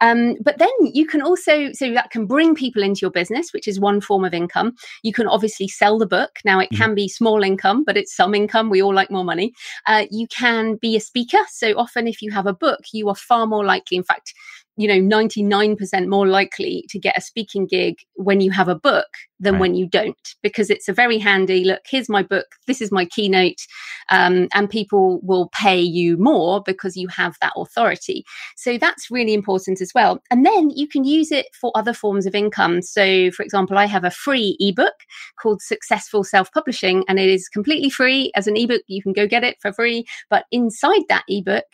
Um, 0.00 0.36
but 0.42 0.58
then 0.58 0.68
you 0.80 1.06
can 1.06 1.22
also, 1.22 1.72
so 1.72 1.92
that 1.92 2.10
can 2.10 2.26
bring 2.26 2.54
people 2.54 2.82
into 2.82 3.00
your 3.00 3.10
business, 3.10 3.52
which 3.52 3.66
is 3.66 3.80
one 3.80 4.00
form 4.00 4.24
of 4.24 4.34
income. 4.34 4.74
You 5.02 5.12
can 5.12 5.26
obviously 5.26 5.68
sell 5.68 5.98
the 5.98 6.06
book. 6.06 6.38
Now, 6.44 6.60
it 6.60 6.70
mm-hmm. 6.70 6.82
can 6.82 6.94
be 6.94 7.08
small 7.08 7.42
income, 7.42 7.84
but 7.84 7.95
it's 7.96 8.14
some 8.14 8.34
income. 8.34 8.70
We 8.70 8.82
all 8.82 8.94
like 8.94 9.10
more 9.10 9.24
money. 9.24 9.52
Uh, 9.86 10.06
you 10.10 10.26
can 10.28 10.76
be 10.76 10.96
a 10.96 11.00
speaker. 11.00 11.38
So 11.48 11.72
often, 11.78 12.06
if 12.06 12.22
you 12.22 12.30
have 12.32 12.46
a 12.46 12.54
book, 12.54 12.80
you 12.92 13.08
are 13.08 13.14
far 13.14 13.46
more 13.46 13.64
likely, 13.64 13.96
in 13.96 14.04
fact, 14.04 14.34
you 14.76 14.88
know 14.88 15.16
99% 15.16 16.08
more 16.08 16.26
likely 16.26 16.84
to 16.90 16.98
get 16.98 17.16
a 17.16 17.20
speaking 17.20 17.66
gig 17.66 17.96
when 18.14 18.40
you 18.40 18.50
have 18.50 18.68
a 18.68 18.74
book 18.74 19.08
than 19.40 19.54
right. 19.54 19.60
when 19.60 19.74
you 19.74 19.86
don't 19.86 20.34
because 20.42 20.70
it's 20.70 20.88
a 20.88 20.92
very 20.92 21.18
handy 21.18 21.64
look 21.64 21.80
here's 21.86 22.08
my 22.08 22.22
book 22.22 22.46
this 22.66 22.80
is 22.80 22.90
my 22.90 23.04
keynote 23.04 23.66
um, 24.10 24.48
and 24.54 24.70
people 24.70 25.20
will 25.22 25.48
pay 25.48 25.80
you 25.80 26.16
more 26.16 26.62
because 26.62 26.96
you 26.96 27.08
have 27.08 27.36
that 27.40 27.52
authority. 27.56 28.24
So 28.56 28.78
that's 28.78 29.10
really 29.10 29.34
important 29.34 29.80
as 29.80 29.92
well. 29.94 30.20
And 30.30 30.44
then 30.44 30.70
you 30.70 30.86
can 30.86 31.04
use 31.04 31.32
it 31.32 31.46
for 31.58 31.72
other 31.74 31.92
forms 31.92 32.26
of 32.26 32.34
income. 32.34 32.82
So 32.82 33.30
for 33.32 33.42
example 33.42 33.78
i 33.78 33.86
have 33.86 34.04
a 34.04 34.10
free 34.10 34.56
ebook 34.60 34.94
called 35.40 35.62
successful 35.62 36.24
self-publishing 36.24 37.04
and 37.08 37.18
it 37.18 37.28
is 37.28 37.48
completely 37.48 37.90
free. 37.90 38.30
As 38.34 38.46
an 38.46 38.56
ebook 38.56 38.82
you 38.86 39.02
can 39.02 39.12
go 39.12 39.26
get 39.26 39.44
it 39.44 39.56
for 39.60 39.72
free. 39.72 40.04
But 40.30 40.44
inside 40.50 41.02
that 41.08 41.24
ebook 41.28 41.64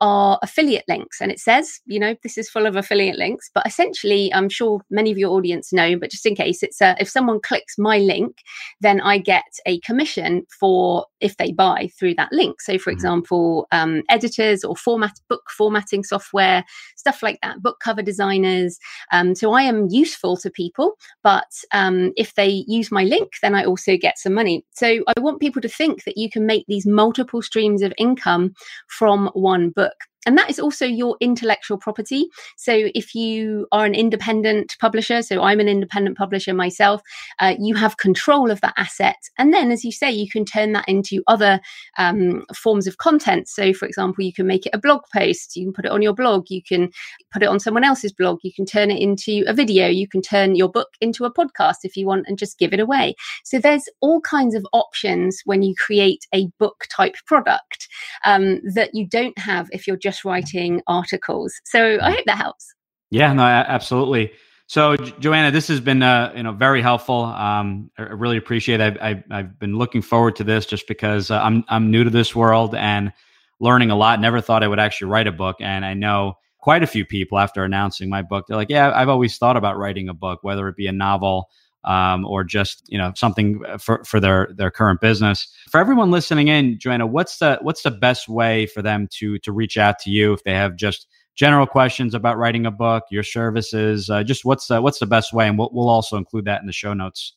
are 0.00 0.38
affiliate 0.42 0.84
links. 0.88 1.20
And 1.20 1.30
it 1.30 1.38
says, 1.38 1.80
you 1.86 1.98
know, 1.98 2.14
this 2.22 2.38
is 2.38 2.48
full 2.48 2.66
of 2.66 2.76
affiliate 2.76 3.18
links. 3.18 3.50
But 3.52 3.66
essentially, 3.66 4.32
I'm 4.32 4.48
sure 4.48 4.80
many 4.90 5.10
of 5.10 5.18
your 5.18 5.30
audience 5.30 5.72
know, 5.72 5.98
but 5.98 6.10
just 6.10 6.24
in 6.24 6.34
case, 6.34 6.62
it's 6.62 6.80
a, 6.80 6.96
if 6.98 7.08
someone 7.08 7.40
clicks 7.40 7.76
my 7.76 7.98
link, 7.98 8.38
then 8.80 9.00
I 9.00 9.18
get 9.18 9.44
a 9.66 9.78
commission 9.80 10.46
for 10.58 11.06
if 11.20 11.36
they 11.36 11.52
buy 11.52 11.90
through 11.98 12.14
that 12.14 12.32
link. 12.32 12.62
So, 12.62 12.78
for 12.78 12.90
mm-hmm. 12.90 12.96
example, 12.96 13.66
um, 13.72 14.02
editors 14.08 14.64
or 14.64 14.74
format 14.74 15.20
book 15.28 15.42
formatting 15.50 16.02
software, 16.04 16.64
stuff 16.96 17.22
like 17.22 17.38
that, 17.42 17.62
book 17.62 17.78
cover 17.82 18.02
designers. 18.02 18.78
Um, 19.12 19.34
so 19.34 19.52
I 19.52 19.62
am 19.62 19.88
useful 19.90 20.36
to 20.38 20.50
people, 20.50 20.94
but 21.22 21.50
um, 21.72 22.12
if 22.16 22.34
they 22.36 22.64
use 22.66 22.90
my 22.90 23.04
link, 23.04 23.32
then 23.42 23.54
I 23.54 23.64
also 23.64 23.96
get 23.98 24.18
some 24.18 24.32
money. 24.32 24.64
So 24.72 25.04
I 25.06 25.20
want 25.20 25.40
people 25.40 25.60
to 25.60 25.68
think 25.68 26.04
that 26.04 26.16
you 26.16 26.30
can 26.30 26.46
make 26.46 26.64
these 26.68 26.86
multiple 26.86 27.42
streams 27.42 27.82
of 27.82 27.92
income 27.98 28.54
from 28.88 29.28
one 29.34 29.70
book 29.70 29.89
book. 29.89 29.89
And 30.26 30.36
that 30.36 30.50
is 30.50 30.58
also 30.58 30.84
your 30.84 31.16
intellectual 31.20 31.78
property. 31.78 32.28
So 32.56 32.90
if 32.94 33.14
you 33.14 33.66
are 33.72 33.86
an 33.86 33.94
independent 33.94 34.76
publisher, 34.78 35.22
so 35.22 35.42
I'm 35.42 35.60
an 35.60 35.68
independent 35.68 36.18
publisher 36.18 36.52
myself, 36.52 37.00
uh, 37.38 37.54
you 37.58 37.74
have 37.74 37.96
control 37.96 38.50
of 38.50 38.60
that 38.60 38.74
asset. 38.76 39.16
And 39.38 39.52
then, 39.52 39.70
as 39.70 39.84
you 39.84 39.92
say, 39.92 40.10
you 40.10 40.28
can 40.28 40.44
turn 40.44 40.72
that 40.72 40.88
into 40.88 41.22
other 41.26 41.60
um, 41.96 42.44
forms 42.54 42.86
of 42.86 42.98
content. 42.98 43.48
So, 43.48 43.72
for 43.72 43.86
example, 43.86 44.24
you 44.24 44.32
can 44.32 44.46
make 44.46 44.66
it 44.66 44.74
a 44.74 44.78
blog 44.78 45.02
post, 45.14 45.56
you 45.56 45.66
can 45.66 45.72
put 45.72 45.86
it 45.86 45.90
on 45.90 46.02
your 46.02 46.14
blog, 46.14 46.46
you 46.50 46.62
can 46.62 46.90
put 47.32 47.42
it 47.42 47.48
on 47.48 47.60
someone 47.60 47.84
else's 47.84 48.12
blog, 48.12 48.40
you 48.42 48.52
can 48.52 48.66
turn 48.66 48.90
it 48.90 49.00
into 49.00 49.44
a 49.46 49.54
video, 49.54 49.86
you 49.88 50.06
can 50.06 50.20
turn 50.20 50.54
your 50.54 50.68
book 50.68 50.88
into 51.00 51.24
a 51.24 51.32
podcast 51.32 51.76
if 51.84 51.96
you 51.96 52.06
want 52.06 52.26
and 52.26 52.38
just 52.38 52.58
give 52.58 52.74
it 52.74 52.80
away. 52.80 53.14
So, 53.44 53.58
there's 53.58 53.88
all 54.00 54.20
kinds 54.20 54.54
of 54.54 54.66
options 54.72 55.40
when 55.46 55.62
you 55.62 55.74
create 55.74 56.26
a 56.34 56.48
book 56.58 56.86
type 56.90 57.14
product 57.24 57.88
um, 58.26 58.60
that 58.74 58.90
you 58.94 59.06
don't 59.06 59.38
have 59.38 59.68
if 59.72 59.86
you're 59.86 59.96
just 59.96 60.09
writing 60.24 60.82
articles. 60.86 61.52
So, 61.64 61.98
I 62.00 62.10
hope 62.12 62.24
that 62.26 62.38
helps. 62.38 62.66
Yeah, 63.10 63.32
no, 63.32 63.42
absolutely. 63.42 64.32
So, 64.70 64.96
Joanna, 64.96 65.50
this 65.50 65.66
has 65.66 65.80
been 65.80 66.00
uh, 66.00 66.32
you 66.36 66.44
know 66.44 66.52
very 66.52 66.80
helpful. 66.80 67.24
Um, 67.24 67.90
I 67.98 68.02
really 68.02 68.36
appreciate. 68.36 68.78
It. 68.78 68.98
I've, 69.00 69.24
I've 69.28 69.58
been 69.58 69.76
looking 69.76 70.00
forward 70.00 70.36
to 70.36 70.44
this 70.44 70.64
just 70.64 70.86
because 70.86 71.28
uh, 71.28 71.40
I'm 71.42 71.64
I'm 71.68 71.90
new 71.90 72.04
to 72.04 72.10
this 72.10 72.36
world 72.36 72.76
and 72.76 73.12
learning 73.58 73.90
a 73.90 73.96
lot. 73.96 74.20
Never 74.20 74.40
thought 74.40 74.62
I 74.62 74.68
would 74.68 74.78
actually 74.78 75.10
write 75.10 75.26
a 75.26 75.32
book, 75.32 75.56
and 75.58 75.84
I 75.84 75.94
know 75.94 76.34
quite 76.58 76.84
a 76.84 76.86
few 76.86 77.04
people 77.04 77.36
after 77.36 77.64
announcing 77.64 78.08
my 78.08 78.22
book. 78.22 78.44
They're 78.46 78.56
like, 78.56 78.70
"Yeah, 78.70 78.92
I've 78.94 79.08
always 79.08 79.38
thought 79.38 79.56
about 79.56 79.76
writing 79.76 80.08
a 80.08 80.14
book, 80.14 80.38
whether 80.42 80.68
it 80.68 80.76
be 80.76 80.86
a 80.86 80.92
novel 80.92 81.48
um, 81.84 82.24
or 82.26 82.44
just 82.44 82.84
you 82.88 82.98
know 82.98 83.12
something 83.16 83.62
for 83.78 84.02
for 84.04 84.20
their 84.20 84.48
their 84.54 84.70
current 84.70 85.00
business." 85.00 85.48
For 85.70 85.80
everyone 85.80 86.10
listening 86.10 86.48
in, 86.48 86.78
Joanna, 86.78 87.06
what's 87.06 87.38
the 87.38 87.58
what's 87.62 87.82
the 87.82 87.90
best 87.90 88.28
way 88.28 88.66
for 88.66 88.82
them 88.82 89.08
to 89.18 89.38
to 89.38 89.52
reach 89.52 89.76
out 89.76 89.98
to 90.00 90.10
you 90.10 90.32
if 90.32 90.44
they 90.44 90.54
have 90.54 90.76
just 90.76 91.06
general 91.36 91.66
questions 91.66 92.14
about 92.14 92.36
writing 92.36 92.66
a 92.66 92.70
book, 92.70 93.04
your 93.10 93.22
services, 93.22 94.10
uh, 94.10 94.22
just 94.22 94.44
what's 94.44 94.66
the, 94.66 94.82
what's 94.82 94.98
the 94.98 95.06
best 95.06 95.32
way, 95.32 95.48
and 95.48 95.58
we'll, 95.58 95.70
we'll 95.72 95.88
also 95.88 96.16
include 96.16 96.44
that 96.44 96.60
in 96.60 96.66
the 96.66 96.72
show 96.72 96.92
notes. 96.92 97.34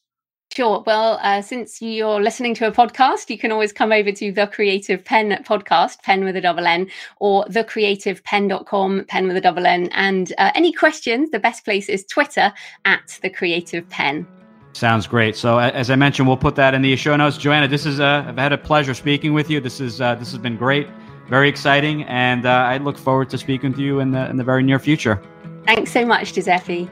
Sure. 0.53 0.83
Well, 0.85 1.19
uh, 1.23 1.41
since 1.41 1.81
you're 1.81 2.21
listening 2.21 2.53
to 2.55 2.67
a 2.67 2.71
podcast, 2.71 3.29
you 3.29 3.39
can 3.39 3.51
always 3.51 3.73
come 3.73 3.91
over 3.91 4.11
to 4.11 4.31
the 4.31 4.45
Creative 4.47 5.03
Penn 5.03 5.43
podcast, 5.43 6.03
pen 6.03 6.23
with 6.23 6.35
a 6.35 6.41
double 6.41 6.67
N, 6.67 6.89
or 7.19 7.45
thecreativepenn.com, 7.45 9.05
pen 9.05 9.27
with 9.27 9.35
a 9.35 9.41
double 9.41 9.65
N. 9.65 9.89
And 9.93 10.31
uh, 10.37 10.51
any 10.53 10.71
questions, 10.71 11.31
the 11.31 11.39
best 11.39 11.65
place 11.65 11.89
is 11.89 12.05
Twitter 12.05 12.53
at 12.85 13.19
the 13.23 13.31
Creative 13.31 13.87
Penn. 13.89 14.27
Sounds 14.73 15.07
great. 15.07 15.35
So, 15.35 15.57
as 15.57 15.89
I 15.89 15.95
mentioned, 15.95 16.27
we'll 16.27 16.37
put 16.37 16.55
that 16.55 16.73
in 16.73 16.83
the 16.83 16.95
show 16.95 17.15
notes. 17.15 17.37
Joanna, 17.37 17.67
this 17.67 17.85
is 17.85 17.99
uh, 17.99 18.25
I've 18.27 18.37
had 18.37 18.53
a 18.53 18.57
pleasure 18.57 18.93
speaking 18.93 19.33
with 19.33 19.49
you. 19.49 19.59
This 19.59 19.79
is 19.79 20.01
uh, 20.01 20.15
this 20.15 20.31
has 20.31 20.39
been 20.39 20.57
great 20.57 20.87
very 21.27 21.49
exciting, 21.49 22.03
and 22.03 22.45
uh, 22.45 22.49
I 22.49 22.77
look 22.77 22.97
forward 22.97 23.29
to 23.31 23.37
speaking 23.37 23.71
with 23.71 23.79
you 23.79 23.99
in 23.99 24.11
the 24.11 24.29
in 24.29 24.37
the 24.37 24.43
very 24.43 24.63
near 24.63 24.79
future. 24.79 25.21
Thanks 25.65 25.91
so 25.91 26.05
much, 26.05 26.33
Giuseppe. 26.33 26.89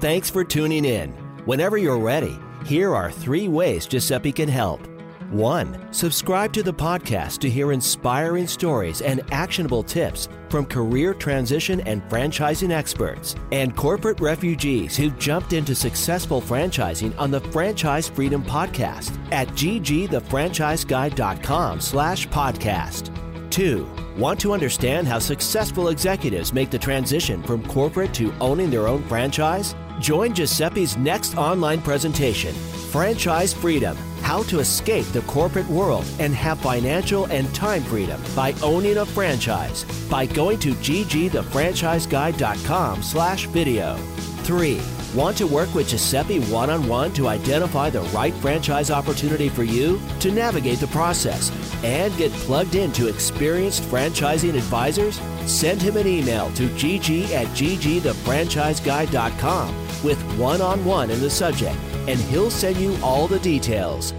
Thanks 0.00 0.28
for 0.30 0.44
tuning 0.44 0.84
in. 0.84 1.10
Whenever 1.44 1.78
you're 1.78 1.98
ready, 1.98 2.38
here 2.64 2.94
are 2.94 3.10
three 3.10 3.48
ways 3.48 3.86
Giuseppe 3.86 4.32
can 4.32 4.48
help. 4.48 4.86
1. 5.30 5.92
Subscribe 5.92 6.52
to 6.52 6.62
the 6.62 6.74
podcast 6.74 7.38
to 7.38 7.48
hear 7.48 7.72
inspiring 7.72 8.46
stories 8.48 9.00
and 9.00 9.22
actionable 9.30 9.82
tips 9.82 10.28
from 10.48 10.66
career 10.66 11.14
transition 11.14 11.80
and 11.82 12.02
franchising 12.10 12.70
experts 12.70 13.36
and 13.52 13.76
corporate 13.76 14.20
refugees 14.20 14.96
who've 14.96 15.16
jumped 15.18 15.52
into 15.52 15.74
successful 15.74 16.40
franchising 16.40 17.16
on 17.18 17.30
the 17.30 17.40
Franchise 17.40 18.08
Freedom 18.08 18.42
Podcast 18.42 19.16
at 19.32 19.46
ggthefranchiseguide.com 19.48 21.80
slash 21.80 22.28
podcast. 22.28 23.50
2. 23.50 23.88
Want 24.16 24.40
to 24.40 24.52
understand 24.52 25.06
how 25.06 25.20
successful 25.20 25.88
executives 25.88 26.52
make 26.52 26.70
the 26.70 26.78
transition 26.78 27.42
from 27.42 27.64
corporate 27.66 28.12
to 28.14 28.32
owning 28.40 28.70
their 28.70 28.88
own 28.88 29.02
franchise? 29.04 29.74
Join 30.00 30.32
Giuseppe's 30.32 30.96
next 30.96 31.36
online 31.36 31.82
presentation, 31.82 32.54
Franchise 32.90 33.52
Freedom 33.52 33.94
How 34.22 34.42
to 34.44 34.60
Escape 34.60 35.04
the 35.08 35.20
Corporate 35.22 35.66
World 35.68 36.06
and 36.18 36.34
Have 36.34 36.58
Financial 36.60 37.26
and 37.26 37.54
Time 37.54 37.82
Freedom 37.82 38.18
by 38.34 38.54
Owning 38.62 38.96
a 38.96 39.04
Franchise 39.04 39.84
by 40.08 40.24
going 40.24 40.58
to 40.60 40.72
ggthefranchiseguide.com 40.72 43.02
slash 43.02 43.44
video. 43.46 43.96
3. 44.44 44.80
Want 45.14 45.36
to 45.36 45.46
work 45.46 45.74
with 45.74 45.90
Giuseppe 45.90 46.40
one 46.46 46.70
on 46.70 46.88
one 46.88 47.12
to 47.12 47.28
identify 47.28 47.90
the 47.90 48.00
right 48.04 48.32
franchise 48.34 48.90
opportunity 48.90 49.50
for 49.50 49.64
you, 49.64 50.00
to 50.20 50.30
navigate 50.30 50.78
the 50.78 50.86
process, 50.86 51.52
and 51.84 52.16
get 52.16 52.32
plugged 52.32 52.74
into 52.74 53.08
experienced 53.08 53.82
franchising 53.82 54.54
advisors? 54.54 55.20
Send 55.44 55.82
him 55.82 55.98
an 55.98 56.06
email 56.06 56.50
to 56.52 56.68
gg 56.68 57.32
at 57.32 57.48
ggthefranchiseguide.com 57.48 59.79
with 60.02 60.20
one 60.38 60.60
on 60.60 60.84
one 60.84 61.10
in 61.10 61.20
the 61.20 61.30
subject, 61.30 61.76
and 62.08 62.18
he'll 62.18 62.50
send 62.50 62.76
you 62.76 62.96
all 63.02 63.26
the 63.26 63.40
details. 63.40 64.12